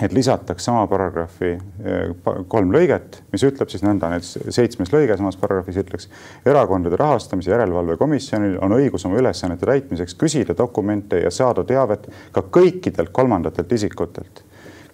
[0.03, 5.39] et lisatakse sama paragrahvi eh, kolm lõiget, mis ütleb siis nõnda, näiteks seitsmes lõige samas
[5.41, 6.11] paragrahvis ütleks.
[6.45, 12.45] erakondade rahastamise järelevalve komisjonil on õigus oma ülesannete täitmiseks küsida dokumente ja saada teavet ka
[12.59, 14.45] kõikidelt kolmandatelt isikutelt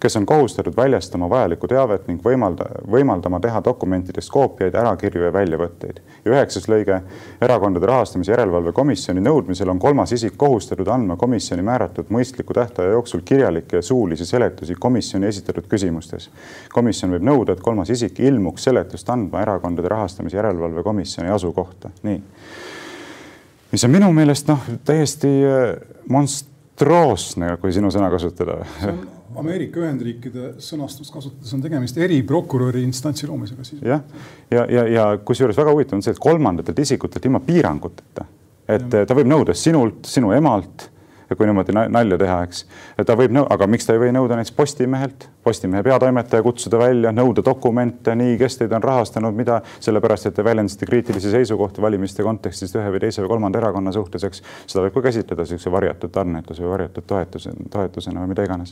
[0.03, 6.01] kes on kohustatud väljastama vajalikku teavet ning võimalda, võimaldama teha dokumentidest koopiaid, ärakirju ja väljavõtteid.
[6.25, 6.97] ja üheksas lõige,
[7.41, 13.23] erakondade rahastamise järelevalve komisjoni nõudmisel on kolmas isik kohustatud andma komisjoni määratud mõistliku tähtaja jooksul
[13.25, 16.29] kirjalikke ja suulisi seletusi komisjoni esitatud küsimustes.
[16.73, 22.21] komisjon võib nõuda, et kolmas isik ilmuks seletust andma erakondade rahastamise järelevalve komisjoni asukohta, nii.
[23.71, 25.73] mis on minu meelest noh, täiesti äh,
[26.09, 28.65] monstroosne, kui sinu sõna kasutada
[29.39, 33.81] Ameerika Ühendriikide sõnastust kasutades on tegemist eriprokuröri instantsi loomisega siis.
[33.81, 34.01] jah,
[34.51, 38.25] ja, ja, ja, ja kusjuures väga huvitav on see, et kolmandatelt isikutelt ilma piiranguteta,
[38.67, 39.05] et ja.
[39.09, 40.89] ta võib nõuda sinult, sinu emalt,
[41.33, 42.65] kui niimoodi nalja teha, eks.
[43.07, 47.11] ta võib nõu-, aga miks ta ei või nõuda näiteks Postimehelt Postimehe peatoimetaja kutsuda välja,
[47.11, 52.23] nõuda dokumente, nii, kes teid on rahastanud, mida, sellepärast et te väljendasite kriitilisi seisukohti valimiste
[52.23, 54.39] kontekstis ühe või teise või kolmanda erakonna suhtes, eks.
[54.71, 58.71] seda võib ka käsitleda niisuguse varjatud annetuse või varjatud toetuse, toetusena või mida iganes.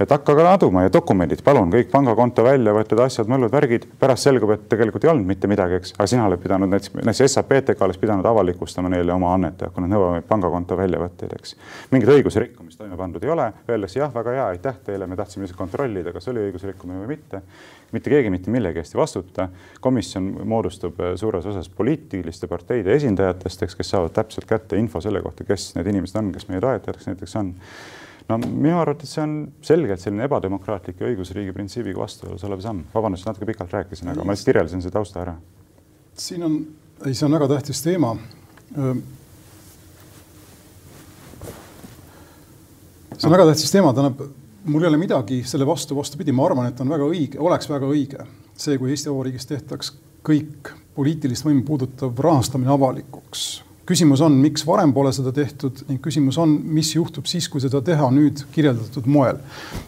[0.00, 4.52] et hakake aduma ja dokumendid, palun, kõik pangakonto välja võetud asjad, mõllud, värgid, pärast selgub,
[4.58, 8.02] et tegelikult ei olnud mitte midagi, eks, aga sina oled pidanud näiteks, näiteks SAPTK oleks
[8.02, 11.56] pidanud avalikustama neile oma annetaja, kui nad nõuavad pangakonto väljavõtteid, eks.
[11.96, 15.46] mingit õiguse rikkumist toime pandud ei ole, öeldakse jah, väga hea, aitäh teile, me tahtsime
[15.46, 17.42] lihtsalt kontrollida kontrollida, kas oli õigusrikkumine või mitte.
[17.92, 19.48] mitte keegi mitte millegi eest ei vastuta.
[19.80, 25.22] komisjon moodustub äh, suures osas poliitiliste parteide esindajatest, eks, kes saavad täpselt kätte info selle
[25.22, 27.54] kohta, kes need inimesed on, kes meie toetajateks näiteks on
[28.28, 32.84] no minu arvates see on selgelt selline ebademokraatlik ja õigusriigi printsiibiga vastuolus olev samm.
[32.94, 35.34] vabandust, natuke pikalt rääkisin, aga ma lihtsalt kirjeldasin selle tausta ära.
[36.14, 36.62] siin on,
[37.04, 38.16] ei, see on väga tähtis teema.
[43.18, 46.70] see on väga tähtis teema, tähendab mul ei ole midagi selle vastu, vastupidi, ma arvan,
[46.70, 48.24] et on väga õige, oleks väga õige
[48.56, 49.92] see, kui Eesti Vabariigis tehtaks
[50.24, 53.62] kõik poliitilist võimu puudutav rahastamine avalikuks.
[53.86, 57.82] küsimus on, miks varem pole seda tehtud ning küsimus on, mis juhtub siis, kui seda
[57.82, 59.38] teha nüüd kirjeldatud moel.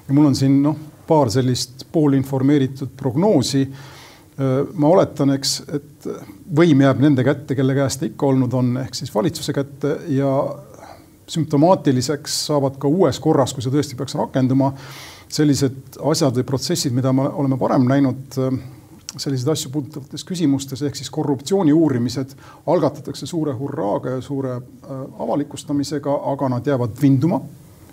[0.08, 3.68] ja mul on siin noh, paar sellist poolinformeeritud prognoosi.
[4.74, 6.08] ma oletan, eks, et
[6.58, 10.28] võim jääb nende kätte, kelle käes ta ikka olnud on, ehk siis valitsuse kätte ja
[11.30, 14.72] sümptomaatiliseks saavad ka uues korras, kui see tõesti peaks rakenduma,
[15.32, 18.58] sellised asjad või protsessid, mida me oleme varem näinud äh,
[19.16, 22.36] selliseid asju puudutavates küsimustes ehk siis korruptsiooni uurimised
[22.70, 27.40] algatatakse suure hurraaga ja suure äh, avalikustamisega, aga nad jäävad vinduma.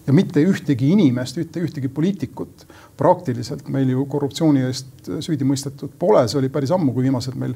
[0.03, 2.65] Ja mitte ühtegi inimest, mitte ühtegi poliitikut
[2.99, 7.55] praktiliselt meil ju korruptsiooni eest süüdi mõistetud pole, see oli päris ammu, kui viimased meil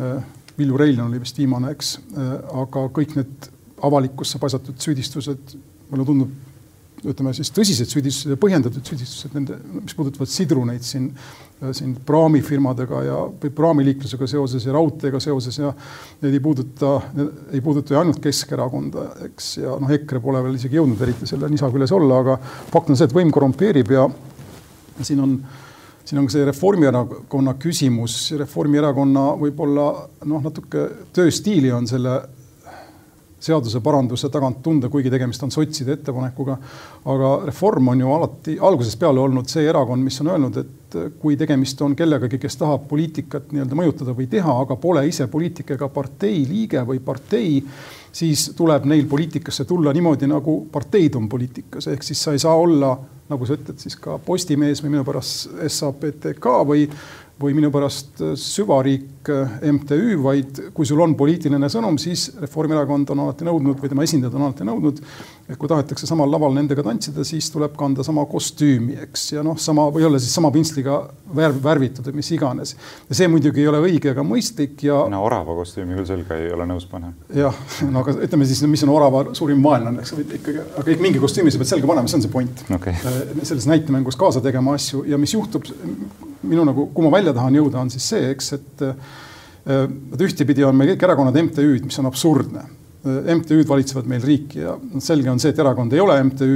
[0.00, 0.22] äh,
[0.58, 1.94] Villu Reiljan oli vist viimane, eks,
[2.52, 3.46] aga kõik need
[3.86, 5.56] avalikkusse paisatud süüdistused,
[5.90, 6.32] mulle tundub,
[7.00, 11.06] ütleme siis tõsised süüdistused ja põhjendatud süüdistused, nende, mis puudutavad sidruneid siin,
[11.76, 13.16] siin praamifirmadega ja,
[13.56, 15.72] praamiliiklusega seoses ja raudteega seoses ja
[16.20, 16.92] need ei puuduta,
[17.54, 21.48] ei puuduta ju ainult Keskerakonda, eks, ja noh, EKRE pole veel isegi jõudnud eriti selle
[21.52, 24.06] nisa küljes olla, aga fakt on see, et võim korrumpeerib ja
[25.00, 25.40] siin on
[26.10, 29.86] siin on ka see Reformierakonna küsimus, Reformierakonna võib-olla
[30.26, 32.16] noh, natuke tööstiili on selle
[33.40, 36.58] seaduseparanduse tagant tunda, kuigi tegemist on sotside ettepanekuga.
[37.04, 41.36] aga Reform on ju alati algusest peale olnud see erakond, mis on öelnud, et kui
[41.40, 45.88] tegemist on kellegagi, kes tahab poliitikat nii-öelda mõjutada või teha, aga pole ise poliitik ega
[45.88, 47.62] partei liige või partei,
[48.12, 52.56] siis tuleb neil poliitikasse tulla niimoodi, nagu parteid on poliitikas, ehk siis sa ei saa
[52.58, 52.92] olla,
[53.30, 56.88] nagu sa ütled, siis ka Postimees või minu pärast SAPTK või
[57.40, 63.12] või minu pärast äh, süvariik äh, MTÜ, vaid kui sul on poliitiline sõnum, siis Reformierakond
[63.14, 65.00] on alati nõudnud või tema esindajad on alati nõudnud,
[65.48, 69.58] et kui tahetakse samal laval nendega tantsida, siis tuleb kanda sama kostüümi, eks, ja noh,
[69.60, 71.00] sama või olla siis sama pintsliga
[71.36, 72.76] värv, värvitud või mis iganes.
[73.08, 75.02] ja see muidugi ei ole õige ega mõistlik ja.
[75.10, 77.14] no orava kostüümi küll selga ei ole nõus panema.
[77.34, 77.56] jah,
[77.88, 81.62] no aga ütleme siis, mis on orava suurim vaenlane, eks ikkagi, aga mingi kostüümi sa
[81.62, 82.96] pead selga panema, see on see point okay..
[83.00, 85.66] Äh, selles näitemängus kaasa tegema asju ja mis juhtub
[86.42, 88.86] minu nagu, kuhu ma välja tahan jõuda, on siis see, eks, et
[89.70, 92.62] et ühtepidi on meil kõik erakonnad MTÜ-d, mis on absurdne.
[93.04, 94.72] MTÜ-d valitsevad meil riiki ja
[95.04, 96.48] selge on see, et erakond ei ole MTÜ,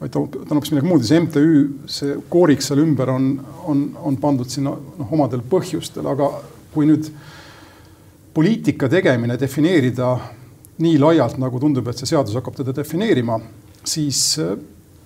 [0.00, 1.46] vaid ta on hoopis midagi muud ja see MTÜ,
[1.90, 3.30] see koorik seal ümber on,
[3.70, 6.30] on, on pandud sinna noh, omadel põhjustel, aga
[6.74, 7.08] kui nüüd
[8.36, 10.12] poliitika tegemine defineerida
[10.84, 13.38] nii laialt, nagu tundub, et see seadus hakkab teda defineerima,
[13.86, 14.34] siis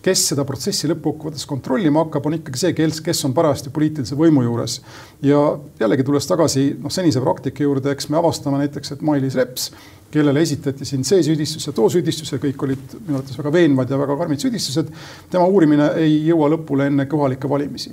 [0.03, 4.45] kes seda protsessi lõppkokkuvõttes kontrollima hakkab, on ikkagi see, kes, kes on parajasti poliitilise võimu
[4.47, 4.81] juures.
[5.23, 5.41] ja
[5.81, 9.71] jällegi tulles tagasi noh, senise praktika juurde, eks me avastame näiteks, et Mailis Reps,
[10.13, 13.91] kellele esitati siin see süüdistus ja too süüdistus ja kõik olid minu arvates väga veenvad
[13.91, 14.93] ja väga karmid süüdistused.
[15.31, 17.93] tema uurimine ei jõua lõpule enne kohalikke valimisi.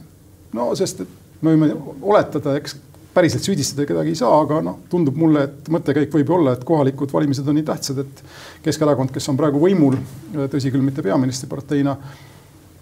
[0.53, 2.77] no sest, et me võime oletada, eks
[3.15, 7.13] päriselt süüdistada kedagi ei saa, aga noh, tundub mulle, et mõttekäik võib olla, et kohalikud
[7.15, 8.23] valimised on nii tähtsad, et
[8.65, 9.95] Keskerakond, kes on praegu võimul,
[10.51, 11.95] tõsi küll, mitte peaministriparteina,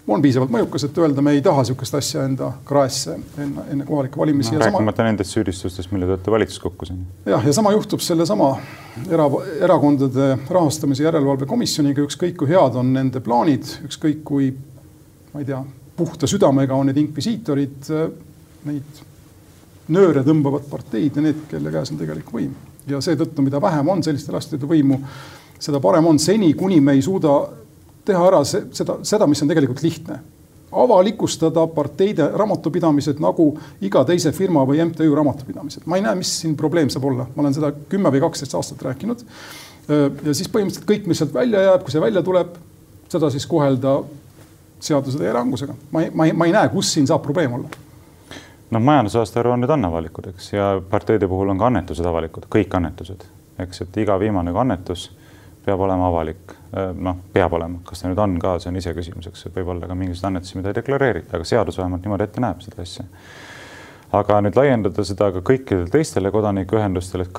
[0.08, 4.20] on piisavalt mõjukas, et öelda, me ei taha niisugust asja enda kraesse enne, enne kohalikke
[4.20, 4.60] valimisi no,.
[4.60, 5.08] rääkimata sama...
[5.08, 7.06] nendest süüdistustest, mille olete valitsus kokku siin.
[7.30, 8.50] jah, ja sama juhtub sellesama
[9.08, 9.30] era,
[9.64, 14.50] erakondade rahastamise järelevalve komisjoniga, ükskõik kui head on nende plaanid, ükskõik kui
[15.32, 15.62] ma ei tea,
[15.96, 17.90] puhta südamega on need inkvisiitorid,
[18.68, 19.04] neid
[19.92, 22.54] nööre tõmbavad parteid ja need, kelle käes on tegelik võim.
[22.88, 24.98] ja seetõttu, mida vähem on sellistel asjadel võimu,
[25.58, 27.34] seda parem on seni, kuni me ei suuda
[28.04, 30.20] teha ära see, seda, seda, mis on tegelikult lihtne.
[30.74, 35.86] avalikustada parteide raamatupidamised nagu iga teise firma või MTÜ raamatupidamised.
[35.86, 38.82] ma ei näe, mis siin probleem saab olla, ma olen seda kümme või kaksteist aastat
[38.82, 39.24] rääkinud.
[39.88, 42.56] ja siis põhimõtteliselt kõik, mis sealt välja jääb, kui see välja tuleb,
[43.08, 44.02] seda siis kohelda
[44.80, 45.74] seaduse täie rangusega.
[45.90, 47.83] ma ei, ma ei, ma ei näe, kus siin saab probleem olla
[48.74, 53.24] noh, majandusaasta aruanded on avalikud, eks, ja parteide puhul on ka annetused avalikud, kõik annetused,
[53.62, 55.10] eks, et iga viimane annetus
[55.64, 56.52] peab olema avalik.
[56.74, 60.26] noh, peab olema, kas ta nüüd on ka, see on iseküsimuseks, võib olla ka mingisuguseid
[60.26, 63.04] annetusi, mida ei deklareerita, aga seadus vähemalt niimoodi ette näeb seda asja.
[64.18, 67.32] Aga nüüd laiendada seda ka kõikidele teistele kodanikuühendustele, et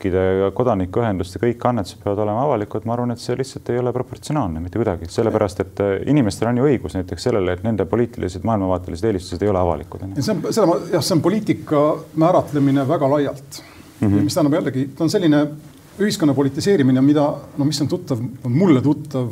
[0.00, 4.62] kõikide kodanikuühenduste kõik annetused peavad olema avalikud, ma arvan, et see lihtsalt ei ole proportsionaalne
[4.64, 9.10] mitte kuidagi, sellepärast et äh, inimestel on ju õigus näiteks sellele, et nende poliitilised maailmavaatelised
[9.10, 10.06] eelistused ei ole avalikud.
[10.16, 11.84] see on, seda ma jah, see on poliitika
[12.24, 14.24] määratlemine väga laialt mm, -hmm.
[14.24, 15.44] mis tähendab jällegi, ta on selline
[16.00, 17.26] ühiskonna politiseerimine, mida
[17.58, 19.28] no mis on tuttav, on mulle tuttav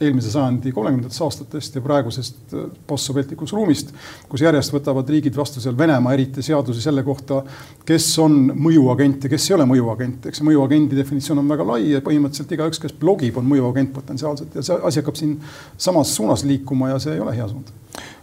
[0.00, 3.92] eelmise sajandi kolmekümnendatest aastatest ja praegusest äh, postsovjetlikust ruumist,
[4.28, 7.42] kus järjest võtavad riigid vastu seal Venemaa eriti seadusi selle kohta,
[7.86, 12.04] kes on mõjuagent ja kes ei ole mõjuagent, eks mõjuagendi definitsioon on väga lai ja
[12.04, 15.36] põhimõtteliselt igaüks, kes blogib, on mõjuagent potentsiaalselt ja see asi hakkab siin
[15.76, 17.72] samas suunas liikuma ja see ei ole hea suund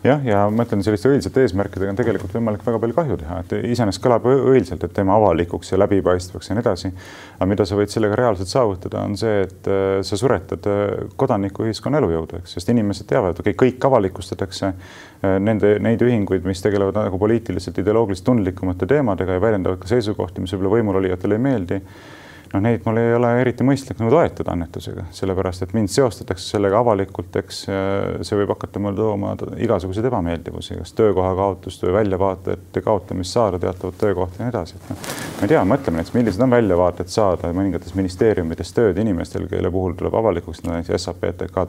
[0.04, 3.54] jah, ja ma ütlen, selliste õilsate eesmärkidega on tegelikult võimalik väga palju kahju teha, et
[3.74, 6.92] iseenesest kõlab õilselt, et teeme avalikuks ja läbipaistvaks ja nii edasi.
[7.38, 12.02] aga mida sa võid sellega reaalselt saavutada, on see, et äh, sa suretad äh, kodanikuühiskonna
[12.02, 17.02] elujõudu, eks, sest inimesed teavad, okei okay,, kõik avalikustatakse äh, nende, neid ühinguid, mis tegelevad
[17.02, 21.82] nagu poliitiliselt, ideoloogiliselt tundlikumate teemadega ja väljendavad ka seisukohti, mis võib-olla võimulolijatele ei meeldi
[22.54, 26.80] noh, neid mul ei ole eriti mõistlik nagu toetada annetusega, sellepärast et mind seostatakse sellega
[26.84, 29.34] avalikult, eks see võib hakata mulle tooma
[29.64, 34.92] igasuguseid ebameeldivusi, kas töökoha kaotust või väljavaatajate kaotamist saada teatavat töökohta ja nii edasi, et
[34.92, 35.12] noh.
[35.38, 39.98] ma ei tea, mõtleme näiteks, millised on väljavaated saada mõningates ministeeriumides tööd inimestel, kelle puhul
[40.00, 41.60] tuleb avalikuks näiteks SAPTK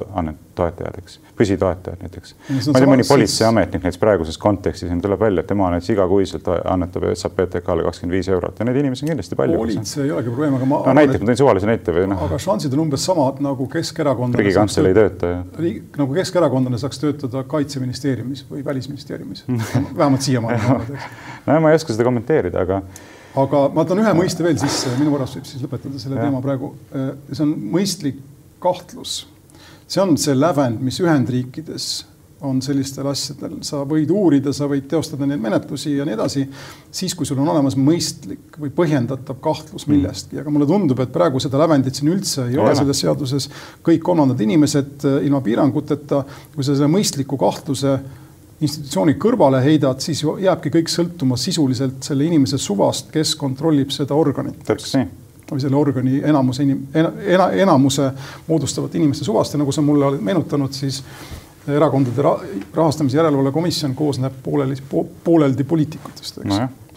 [0.59, 2.35] toetajad, eks, püsitoetajad näiteks.
[2.49, 7.09] ma ei tea, mõni politseiametnik näiteks praeguses kontekstis tuleb välja, et tema näiteks igakuiselt annetab
[7.14, 9.59] SAPTK-le kakskümmend viis eurot ja neid inimesi on kindlasti palju.
[9.59, 12.23] politsei ei olegi probleem, aga no näiteks, ma tõin suvalise näite või noh.
[12.29, 14.43] aga šansid on umbes samad nagu Keskerakondlane.
[14.43, 15.43] riigikantselei töötaja.
[15.99, 19.45] nagu Keskerakondlane saaks töötada Kaitseministeeriumis või Välisministeeriumis
[19.99, 20.99] vähemalt siiamaani.
[21.47, 22.83] no ma ei oska seda kommenteerida, aga
[23.39, 26.27] aga ma toon ühe mõiste veel sisse, minu pärast võib siis lõpetada selle ja.
[26.27, 26.75] teema praegu.
[27.33, 28.23] see on mõistlik
[28.62, 29.21] kahtlus.
[29.87, 31.91] see on see lävend, mis Ühendriikides
[32.47, 36.45] on sellistel asjadel, sa võid uurida, sa võid teostada neid menetlusi ja nii edasi,
[36.95, 39.95] siis kui sul on olemas mõistlik või põhjendatav kahtlus mm.
[39.95, 43.49] millestki, aga mulle tundub, et praegu seda lävendit siin üldse ei ole selles seaduses.
[43.82, 46.22] kõik kolmandad inimesed äh, ilma piiranguteta,
[46.55, 47.97] kui sa selle mõistliku kahtluse
[48.61, 54.62] institutsiooni kõrvale heidad, siis jääbki kõik sõltuma sisuliselt selle inimese suvast, kes kontrollib seda organit.
[54.66, 58.11] täpselt nii või selle organi enamuse inim-, ena, enamuse
[58.45, 60.99] moodustavate inimeste suvast ja nagu sa mulle oled meenutanud, siis
[61.77, 62.25] erakondade
[62.75, 64.77] rahastamise järelevalve komisjon koosneb pooleli,
[65.25, 66.55] pooleldi poliitikutest, eks.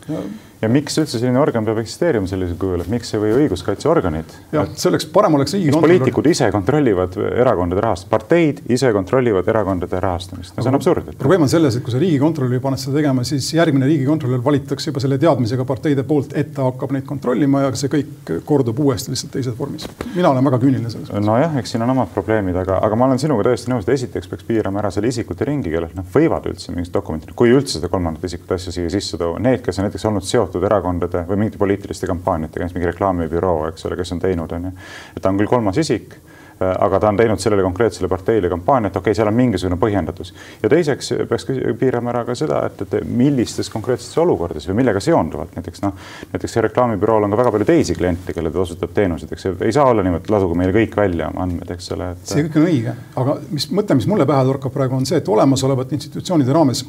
[0.07, 0.21] No
[0.61, 4.33] ja miks üldse selline organ peab eksisteerima sellisel kujul, et miks ei või õiguskaitseorganid?
[4.53, 5.87] jah, selleks parem oleks riigikontroll.
[5.87, 11.09] poliitikud ise kontrollivad erakondade rahastamist, parteid ise kontrollivad erakondade rahastamist, no see on absurd.
[11.21, 15.01] probleem on selles, et kui sa riigikontrolli paned seda tegema, siis järgmine riigikontrolör valitakse juba
[15.03, 19.33] selle teadmisega parteide poolt, et ta hakkab neid kontrollima ja see kõik kordub uuesti lihtsalt
[19.37, 19.89] teises vormis.
[20.13, 21.25] mina olen väga küüniline selles mõttes.
[21.25, 24.29] nojah, eks siin on omad probleemid, aga, aga ma olen sinuga täiesti nõus, et esiteks
[24.29, 27.89] peaks piirama ära selle isikute ringi, kellelt nad võivad üldse mingit dokumenti, kui üldse seda
[27.89, 31.61] kolmandat isikut asja siia sisse tuua, need, kes on näiteks olnud seotud erakondade või mingite
[31.61, 34.75] poliitiliste kampaaniatega, näiteks mingi reklaamibüroo, eks ole, kes on teinud, on ju.
[35.15, 36.31] et ta on küll kolmas isik äh,
[36.61, 40.33] aga ta on teinud sellele konkreetsele parteile kampaaniat, okei okay,, seal on mingisugune põhjendatus.
[40.63, 41.47] ja teiseks peaks
[41.79, 45.95] piirama ära ka seda, et, et millistes konkreetsetes olukordades või millega seonduvalt, näiteks noh,
[46.33, 49.87] näiteks reklaamibürool on ka väga palju teisi kliente, kellele ta osutab teenuseid, eks ei saa
[49.89, 52.23] olla niimoodi, et ladugu meile kõik välja oma andmed, eks ole et....
[52.33, 55.33] see kõik on õige, aga mis mõte, mis mulle pähe torkab praegu, on see, et
[55.33, 56.85] olemasolevate institutsioonide raames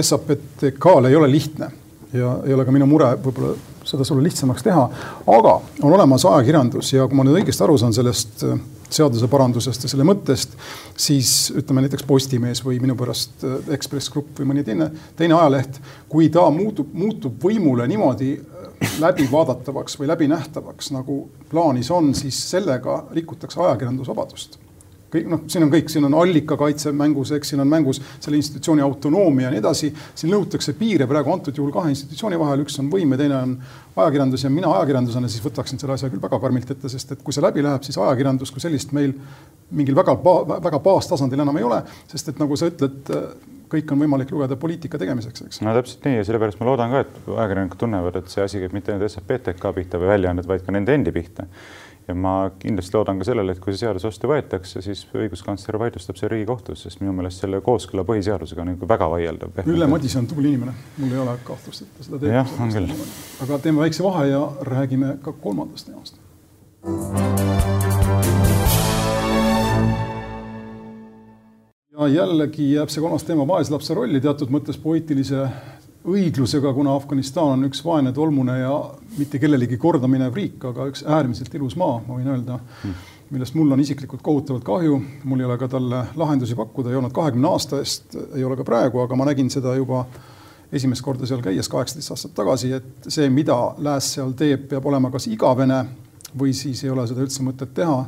[0.00, 1.72] SAPTK-l ei ole lihtne
[2.12, 3.54] ja ei ole ka minu mure võib-olla
[3.86, 4.82] seda sulle lihtsamaks teha,
[5.26, 9.90] aga on olemas ajakirjandus ja kui ma nüüd õigesti aru saan sellest äh, seaduseparandusest ja
[9.92, 10.56] selle mõttest,
[10.98, 15.80] siis ütleme näiteks Postimees või minu pärast äh, Ekspress Grupp või mõni teine, teine ajaleht,
[16.10, 23.04] kui ta muutub, muutub võimule niimoodi äh, läbivaadatavaks või läbinähtavaks, nagu plaanis on, siis sellega
[23.16, 24.60] rikutakse ajakirjandusvabadust
[25.10, 28.84] kõik noh, siin on kõik, siin on allikakaitse mängus, eks siin on mängus selle institutsiooni
[28.84, 29.92] autonoomia ja nii edasi.
[30.14, 33.56] siin lõhutakse piire praegu antud juhul kahe institutsiooni vahel, üks on võim ja teine on
[33.96, 37.34] ajakirjandus ja mina ajakirjandusena siis võtaksin selle asja küll väga karmilt ette, sest et kui
[37.34, 39.14] see läbi läheb, siis ajakirjandus kui sellist meil
[39.70, 40.16] mingil väga,
[40.50, 43.10] väga baastasandil enam ei ole, sest et nagu sa ütled,
[43.70, 45.60] kõik on võimalik lugeda poliitika tegemiseks, eks.
[45.62, 48.74] no täpselt nii ja sellepärast ma loodan ka, et ajakirjanikud tunnevad, et see asi käib
[48.74, 51.46] mitte ainult SAPTK pihta või väljaanded, vaid ka nende endi pihta
[52.10, 56.18] ja ma kindlasti loodan ka sellele, et kui see seadus vastu võetakse, siis õiguskantsler vaidlustab
[56.18, 59.62] selle Riigikohtus, sest minu meelest selle kooskõla põhiseadusega on nagu väga vaieldav.
[59.70, 62.34] Ülle Madise on tubli inimene, mul ei ole kahtlust, et ta seda teeb.
[62.40, 62.94] jah, on küll.
[63.46, 66.18] aga teeme väikse vahe ja räägime ka kolmandast teemast.
[72.00, 75.44] ja jällegi jääb see kolmas teema vaeslapse rolli teatud mõttes poeetilise
[76.08, 78.72] õiglusega, kuna Afganistan on üks vaene, tolmune ja
[79.18, 82.58] mitte kellelegi korda minev riik, aga üks äärmiselt ilus maa, ma võin öelda,
[83.30, 85.00] millest mul on isiklikult kohutavalt kahju.
[85.24, 88.64] mul ei ole ka talle lahendusi pakkuda, ei olnud kahekümne aasta eest, ei ole ka
[88.64, 90.06] praegu, aga ma nägin seda juba
[90.72, 95.10] esimest korda seal käies kaheksateist aastat tagasi, et see, mida lääs seal teeb, peab olema
[95.12, 95.82] kas igavene
[96.38, 98.04] või siis ei ole seda üldse mõtet teha.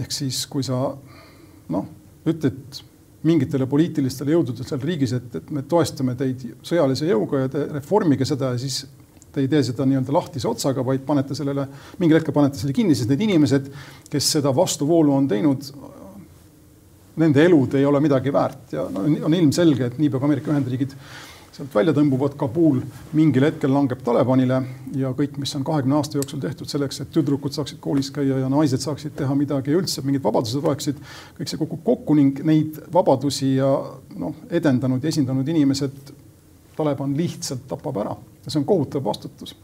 [0.00, 0.94] ehk siis, kui sa
[1.70, 1.86] noh,
[2.26, 2.80] ütled
[3.26, 8.28] mingitele poliitilistele jõududele seal riigis, et, et me toestame teid sõjalise jõuga ja te reformige
[8.28, 8.82] seda ja siis
[9.30, 11.66] te ei tee seda nii-öelda lahtise otsaga, vaid panete sellele,
[12.00, 13.68] mingil hetkel panete selle kinni, sest need inimesed,
[14.10, 15.68] kes seda vastuvoolu on teinud,
[17.20, 20.96] nende elud ei ole midagi väärt ja no, on ilmselge, et niipea kui Ameerika Ühendriigid
[21.60, 22.80] sealt välja tõmbuvad, Kabul
[23.16, 24.62] mingil hetkel langeb Talibanile
[24.96, 28.48] ja kõik, mis on kahekümne aasta jooksul tehtud selleks, et tüdrukud saaksid koolis käia ja
[28.52, 31.00] naised saaksid teha midagi ja üldse mingid vabadused oleksid,
[31.36, 33.68] kõik see kukub kokku ning neid vabadusi ja
[34.16, 36.14] noh, edendanud ja esindanud inimesed
[36.78, 39.56] Taliban lihtsalt tapab ära ja see on kohutav vastutus.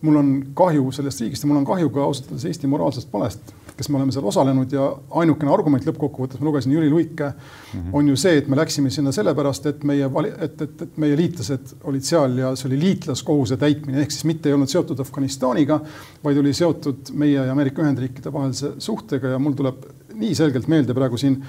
[0.00, 3.52] mul on kahju sellest riigist ja mul on kahju ka ausalt öeldes Eesti moraalsest palest
[3.76, 4.84] kes me oleme seal osalenud ja
[5.20, 7.96] ainukene argument lõppkokkuvõttes, ma lugesin Jüri Luike mm, -hmm.
[7.98, 11.74] on ju see, et me läksime sinna sellepärast, et meie, et, et, et meie liitlased
[11.90, 15.80] olid seal ja see oli liitlaskohuse täitmine, ehk siis mitte ei olnud seotud Afganistaniga,
[16.24, 20.94] vaid oli seotud meie ja Ameerika Ühendriikide vahelise suhtega ja mul tuleb nii selgelt meelde
[20.94, 21.40] praegu siin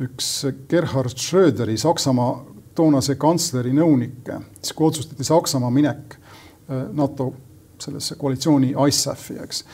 [0.00, 4.30] üks Gerhard Schröderi, Saksamaa toonase kantsleri nõunik,
[4.60, 7.32] siis kui otsustati Saksamaa minek äh, NATO
[7.84, 9.64] sellesse koalitsiooni ISAF-i, eks.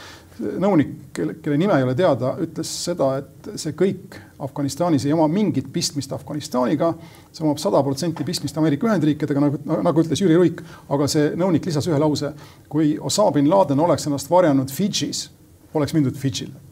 [0.40, 5.26] Nõunik, kelle, kelle nime ei ole teada, ütles seda, et see kõik Afganistanis ei oma
[5.30, 6.94] mingit pistmist Afganistaniga,
[7.32, 11.68] see omab sada protsenti pistmist Ameerika Ühendriikidega, nagu, nagu ütles Jüri Luik, aga see nõunik
[11.68, 12.32] lisas ühe lause,
[12.72, 15.28] kui Osama bin Laden oleks ennast varjanud Fidžis,
[15.74, 16.69] poleks mindud Fidžile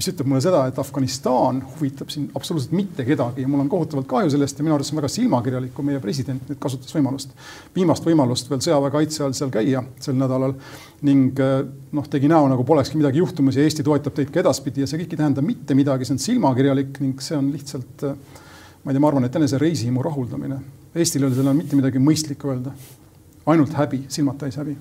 [0.00, 4.08] mis ütleb mulle seda, et Afganistan huvitab siin absoluutselt mitte kedagi ja mul on kohutavalt
[4.08, 7.34] kahju sellest ja minu arust see on väga silmakirjalik, kui meie president nüüd kasutas võimalust,
[7.76, 10.54] viimast võimalust veel sõjaväekaitse all seal käia sel nädalal
[11.06, 11.56] ning eh,
[11.96, 15.02] noh, tegi näo, nagu polekski midagi juhtumas ja Eesti toetab teid ka edaspidi ja see
[15.02, 18.38] kõik ei tähenda mitte midagi, see on silmakirjalik ning see on lihtsalt, eh,
[18.80, 20.62] ma ei tea, ma arvan, et enese reisihimu rahuldamine.
[20.94, 22.72] Eestil ei ole sellele mitte midagi mõistlikku öelda.
[23.50, 24.76] ainult häbi, silmad täis häbi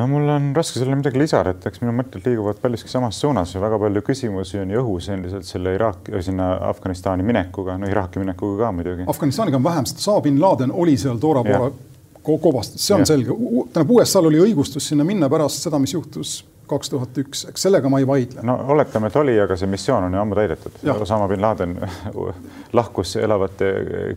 [0.00, 3.52] no mul on raske sellele midagi lisada, et eks minu mõtted liiguvad paljuski samas suunas
[3.54, 8.22] ja väga palju küsimusi on ju õhus endiselt selle Iraaki, sinna Afganistani minekuga, no Iraaki
[8.22, 9.08] minekuga ka muidugi.
[9.10, 11.70] Afganistaniga on vähem, sest Osama bin Laden oli seal Tora Bora
[12.22, 13.10] kobastas, see on ja.
[13.12, 13.34] selge.
[13.72, 16.40] tähendab, USA-l oli õigustus sinna minna pärast seda, mis juhtus
[16.70, 18.44] kaks tuhat üks, eks sellega ma ei vaidle.
[18.46, 20.78] no oletame, et oli, aga see missioon on ju ammu täidetud.
[20.94, 21.76] Osama bin Laden
[22.78, 23.70] lahkus elavate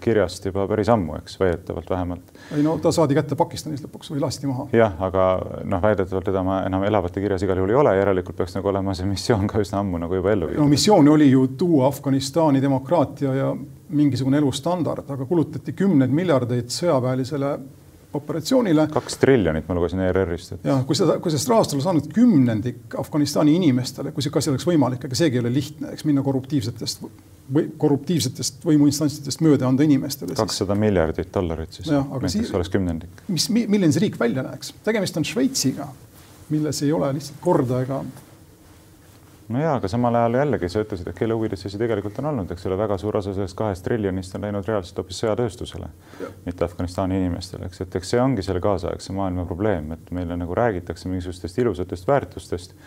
[0.03, 2.33] kirjast juba päris ammu, eks väidetavalt vähemalt.
[2.55, 4.67] ei no ta saadi kätte Pakistanis lõpuks või lasti maha.
[4.73, 5.27] jah, aga
[5.63, 9.09] noh, väidetavalt teda enam elavate kirjas igal juhul ei ole, järelikult peaks nagu olema see
[9.09, 10.63] missioon ka üsna ammu nagu juba ellu viidud.
[10.63, 13.53] no missioon oli ju tuua Afganistani demokraatia ja
[13.93, 17.57] mingisugune elustandard, aga kulutati kümneid miljardeid sõjaväelisele
[18.13, 18.87] operatsioonile.
[18.93, 20.65] kaks triljonit ma lugesin ERR-ist et....
[20.67, 24.53] ja kui seda, kui sellest rahast oleks saanud kümnendik Afganistani inimestele, kui see, kas see
[24.53, 27.05] oleks võimalik, ega seegi ei ole lihtne, eks minna korruptiivsetest
[27.53, 30.35] või korruptiivsetest võimuinstantsidest mööda anda inimestele.
[30.37, 33.23] kakssada miljardit dollarit siis, näiteks siis, oleks kümnendik.
[33.27, 35.89] mis, milline see riik välja näeks, tegemist on Šveitsiga,
[36.53, 38.03] milles ei ole lihtsalt korda ega
[39.51, 42.51] no jaa, aga samal ajal jällegi sa ütlesid, et kelle huvides see tegelikult on olnud,
[42.53, 45.89] eks ole, väga suur osa sellest kahest triljonist on läinud reaalselt hoopis sõjatööstusele,
[46.45, 50.55] mitte Afganistani inimestele, eks, et eks see ongi selle kaasaegse maailma probleem, et meile nagu
[50.57, 52.77] räägitakse mingisugustest ilusatest väärtustest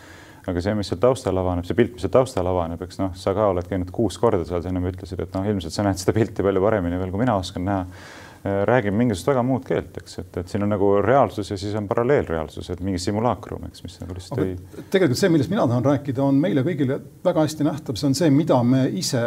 [0.47, 3.33] aga see, mis seal taustal avaneb, see pilt, mis seal taustal avaneb, eks noh, sa
[3.35, 6.15] ka oled käinud kuus korda seal, sa ennem ütlesid, et noh, ilmselt sa näed seda
[6.15, 7.81] pilti palju paremini veel, kui mina oskan näha.
[7.83, 8.26] Äh,
[8.67, 11.87] räägib mingisugust väga muud keelt, eks, et, et siin on nagu reaalsus ja siis on
[11.89, 14.55] paralleelreaalsus, et mingi simulaakrum, eks, mis nagu lihtsalt ei.
[14.93, 18.31] tegelikult see, millest mina tahan rääkida, on meile kõigile väga hästi nähtav, see on see,
[18.33, 19.23] mida me ise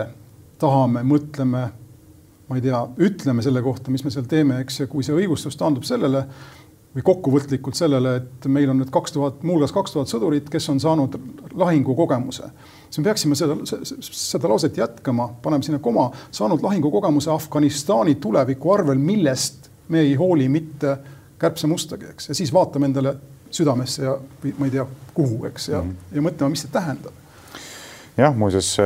[0.61, 1.67] tahame, mõtleme,
[2.51, 5.59] ma ei tea, ütleme selle kohta, mis me seal teeme, eks, ja kui see õigustus
[5.61, 6.27] taandub sellele
[6.95, 10.81] või kokkuvõtlikult sellele, et meil on nüüd kaks tuhat, muuhulgas kaks tuhat sõdurit, kes on
[10.83, 11.17] saanud
[11.55, 12.51] lahingukogemuse
[12.91, 13.57] siis me peaksime seda,
[14.01, 20.49] seda lauset jätkama, paneme sinna koma, saanud lahingukogemuse Afganistani tuleviku arvel, millest me ei hooli
[20.49, 20.97] mitte
[21.39, 23.15] kärbsemustagi, eks, ja siis vaatame endale
[23.51, 26.17] südamesse ja või ma ei tea, kuhu, eks, ja mm, -hmm.
[26.17, 27.13] ja mõtleme, mis see tähendab.
[28.17, 28.77] jah, muuseas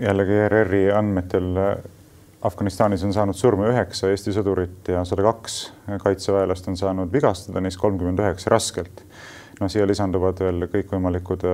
[0.00, 1.50] jällegi ERR-i andmetel
[2.42, 5.72] Afganistanis on saanud surma üheksa Eesti sõdurit ja sada kaks
[6.02, 9.04] kaitseväelast on saanud vigastada, neist kolmkümmend üheksa raskelt.
[9.60, 11.46] no siia lisanduvad veel kõikvõimalikud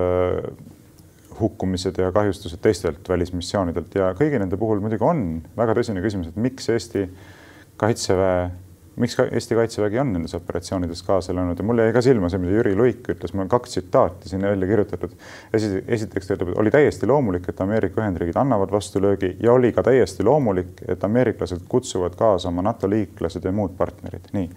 [1.40, 5.26] hukkumised ja kahjustused teistelt välismissioonidelt ja kõigi nende puhul muidugi on
[5.56, 7.04] väga tõsine küsimus, et miks Eesti
[7.78, 8.48] kaitseväe,
[8.98, 12.40] miks ka Eesti kaitsevägi on nendes operatsioonides kaasa löönud ja mulle jäi ka silma see,
[12.42, 15.14] mida Jüri Luik ütles, mul on kaks tsitaati sinna välja kirjutatud.
[15.54, 19.86] esiteks ta ütleb, et oli täiesti loomulik, et Ameerika Ühendriigid annavad vastulöögi ja oli ka
[19.86, 24.32] täiesti loomulik, et ameeriklased kutsuvad kaasa oma NATO liitlased ja muud partnerid.
[24.32, 24.50] nii.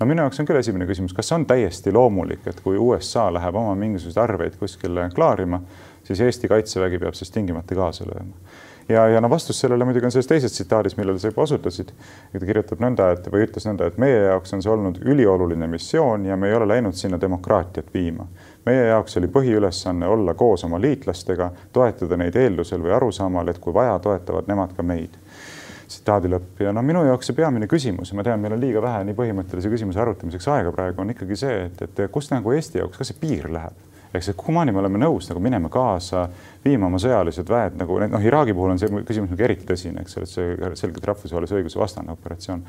[0.00, 3.62] no minu jaoks on küll esimene küsimus, kas on täiesti loomulik, et kui USA läheb
[3.62, 5.62] oma mingisuguseid arveid kuskile klaarima
[6.04, 8.32] siis Eesti kaitsevägi peab sellest tingimata kaasa lööma.
[8.88, 11.92] ja, ja no vastus sellele muidugi on selles teises tsitaadis, millele sa juba osutasid.
[12.32, 16.26] ta kirjutab nõnda, et või ütles nõnda, et meie jaoks on see olnud ülioluline missioon
[16.26, 18.26] ja me ei ole läinud sinna demokraatiat viima.
[18.66, 23.74] meie jaoks oli põhiülesanne olla koos oma liitlastega, toetada neid eeldusel või arusaamal, et kui
[23.74, 25.18] vaja, toetavad nemad ka meid
[25.88, 28.82] tsitaadi lõpp ja no minu jaoks see peamine küsimus ja ma tean, meil on liiga
[28.82, 32.80] vähe nii põhimõttelise küsimuse arutamiseks aega praegu on ikkagi see, et, et kust nagu Eesti
[32.80, 36.28] jaoks ka see piir läheb ehk see, kuhumaani me oleme nõus nagu minema kaasa
[36.64, 40.18] viima oma sõjalised väed nagu noh, Iraagi puhul on see küsimus nagu eriti tõsine, eks
[40.18, 42.62] ole, et see selgelt rahvusvahelise õiguse vastane operatsioon,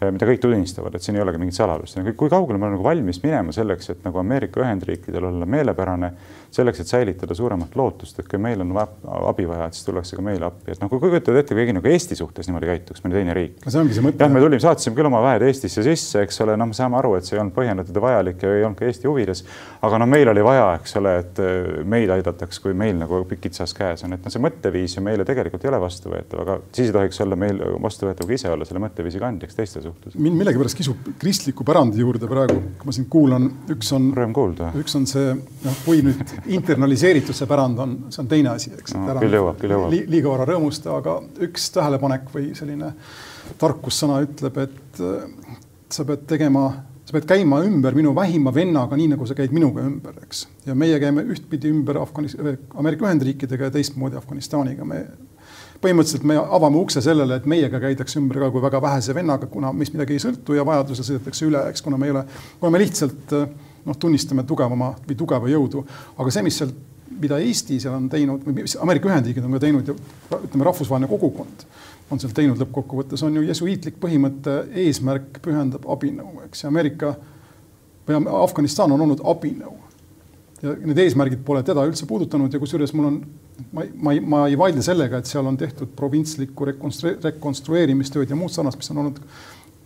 [0.00, 1.98] eh, mida kõik tunnistavad, et siin ei olegi mingit saladust.
[2.16, 6.12] kui kaugele me oleme nagu valmis minema selleks, et nagu Ameerika Ühendriikidel olla meelepärane,
[6.52, 10.24] selleks, et säilitada suuremat lootust, et kui meil on abi vaja, et siis tullakse ka
[10.24, 13.36] meile appi, et noh, kui kujutad ette, keegi nagu Eesti suhtes niimoodi käituks, mõni teine
[13.36, 13.62] riik.
[13.66, 14.20] see ongi see mõte.
[14.20, 17.14] jah, me tulime, saatsime küll oma väed Eestisse sisse, eks ole, noh, me saame aru,
[17.16, 19.44] et see ei olnud põhjendatud ja vajalik ja ei olnud ka Eesti huvides.
[19.82, 23.74] aga no meil oli vaja, eks ole, et eh, meid aidataks, kui meil nagu kitsas
[23.76, 26.94] käes on, et noh, see mõtteviis ju meile tegelikult ei ole vastuvõetav, aga siis ei
[26.96, 30.16] tohiks olla meil vastuvõetav ka ise olla selle mõtteviisi kandjaks teiste suhtes.
[30.16, 34.12] mind millegipärast kisub kristliku pärandi juurde praegu, kui ma sind kuulan, üks on.
[34.80, 35.34] üks on see,
[35.66, 39.18] noh, kui nüüd internaliseeritud see pärand on, see on teine asi, eks no,.
[39.20, 40.04] küll jõuab, küll jõuab li.
[40.16, 41.18] liiga vara rõõmusta, aga
[41.48, 42.94] üks tähelepanek või selline
[43.60, 45.02] tarkussõna ütleb, et
[45.92, 46.70] sa pead tegema,
[47.12, 50.46] sa pead käima ümber minu vähima vennaga, nii nagu sa käid minuga ümber, eks.
[50.64, 52.38] ja meie käime ühtpidi ümber Afganis-,
[52.78, 54.86] Ameerika Ühendriikidega ja teistmoodi Afganistaniga.
[54.88, 55.02] me
[55.82, 59.74] põhimõtteliselt me avame ukse sellele, et meiega käidakse ümber ka kui väga vähese vennaga, kuna
[59.76, 62.24] meist midagi ei sõltu ja vajadusel sõidetakse üle, eks, kuna me ei ole,
[62.60, 65.84] kuna me lihtsalt noh, tunnistame tugevama või tugeva jõudu.
[66.16, 66.72] aga see, mis seal,
[67.12, 69.98] mida Eesti seal on teinud, mis Ameerika Ühendriigid on ka teinud ja
[70.38, 71.66] ütleme, rahvusvaheline kogukond
[72.12, 77.14] on seal teinud lõppkokkuvõttes, on ju jesuiitlik põhimõte, eesmärk pühendab abinõu, eks, Ameerika
[78.08, 79.78] või Afganistan on olnud abinõu.
[80.62, 83.16] ja need eesmärgid pole teda üldse puudutanud ja kusjuures mul on,
[83.72, 88.38] ma, ma ei, ma ei vaidle sellega, et seal on tehtud provintslikku rekonstrue-, rekonstrueerimistööd ja
[88.38, 89.18] muud sarnast, mis on olnud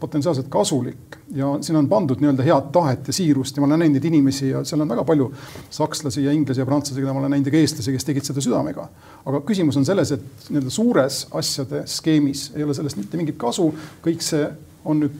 [0.00, 3.96] potentsiaalselt kasulik ja siin on pandud nii-öelda head tahet ja siirust ja ma olen näinud
[3.98, 5.30] neid inimesi ja seal on väga palju
[5.70, 8.44] sakslasi ja inglasi ja prantslasi, keda ma olen näinud ja ka eestlasi, kes tegid seda
[8.44, 8.88] südamega.
[9.24, 13.70] aga küsimus on selles, et nii-öelda suures asjade skeemis ei ole sellest mitte mingit kasu,
[14.04, 14.44] kõik see
[14.84, 15.16] on nüüd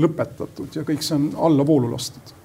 [0.00, 2.36] lõpetatud ja kõik see on allavoolu lastud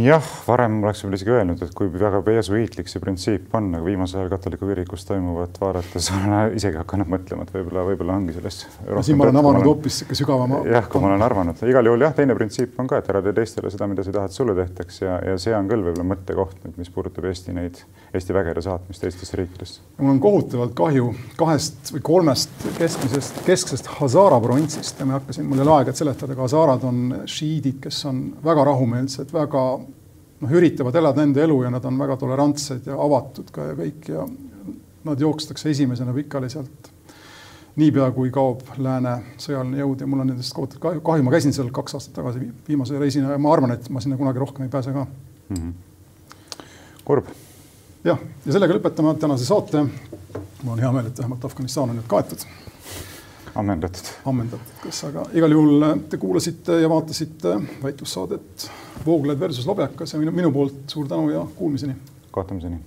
[0.00, 4.22] jah, varem oleks võib-olla isegi öelnud, et kui väga jesuiitlik see printsiip on, aga viimasel
[4.22, 8.64] ajal katoliku kirikus toimuvat vaadates olen isegi hakanud mõtlema, et võib-olla, võib-olla ongi sellest.
[9.04, 10.62] siin ma olen avanud hoopis sihuke sügavama.
[10.72, 13.36] jah, kui ma olen arvanud, igal juhul jah, teine printsiip on ka, et ära tee
[13.36, 16.92] teistele seda, mida sa tahad sulle tehtaks ja, ja see on küll võib-olla mõttekoht, mis
[16.94, 17.82] puudutab Eesti neid,
[18.14, 19.84] Eesti vägede saatmist teistesse riikidesse.
[20.00, 25.36] mul on kohutavalt kahju kahest või kolmest keskmisest, kesksest Hazara provintsist ja ma ei hakka
[25.36, 29.32] siin, mul ei ole aega, et seletada, aga Hazarad on šiidid, kes on väga rahumeelsed,
[29.36, 29.66] väga
[30.42, 34.08] noh, üritavad elada enda elu ja nad on väga tolerantsed ja avatud ka ja kõik
[34.10, 34.26] ja
[35.06, 36.90] nad jookstakse esimesena pikali sealt
[37.76, 41.54] niipea, kui kaob lääne sõjaline jõud ja mul on nendest kohutavalt kahju, kahju, ma käisin
[41.56, 44.72] seal kaks aastat tagasi viimase reisina ja ma arvan, et ma sinna kunagi rohkem ei
[44.72, 45.56] pääse ka mm.
[45.56, 45.72] -hmm.
[47.04, 47.30] kurb.
[48.04, 49.86] jah, ja sellega lõpetame tänase saate.
[50.62, 52.44] mul on hea meel, et vähemalt Afganistan on nüüd kaetud
[53.54, 54.12] ammendatud.
[54.24, 58.70] ammendatud, kas, aga igal juhul äh, te kuulasite ja vaatasite väitlussaadet
[59.06, 61.96] Vooglaid versus Lobjakas ja minu, minu poolt suur tänu ja kuulmiseni.
[62.30, 62.80] kohtumiseni.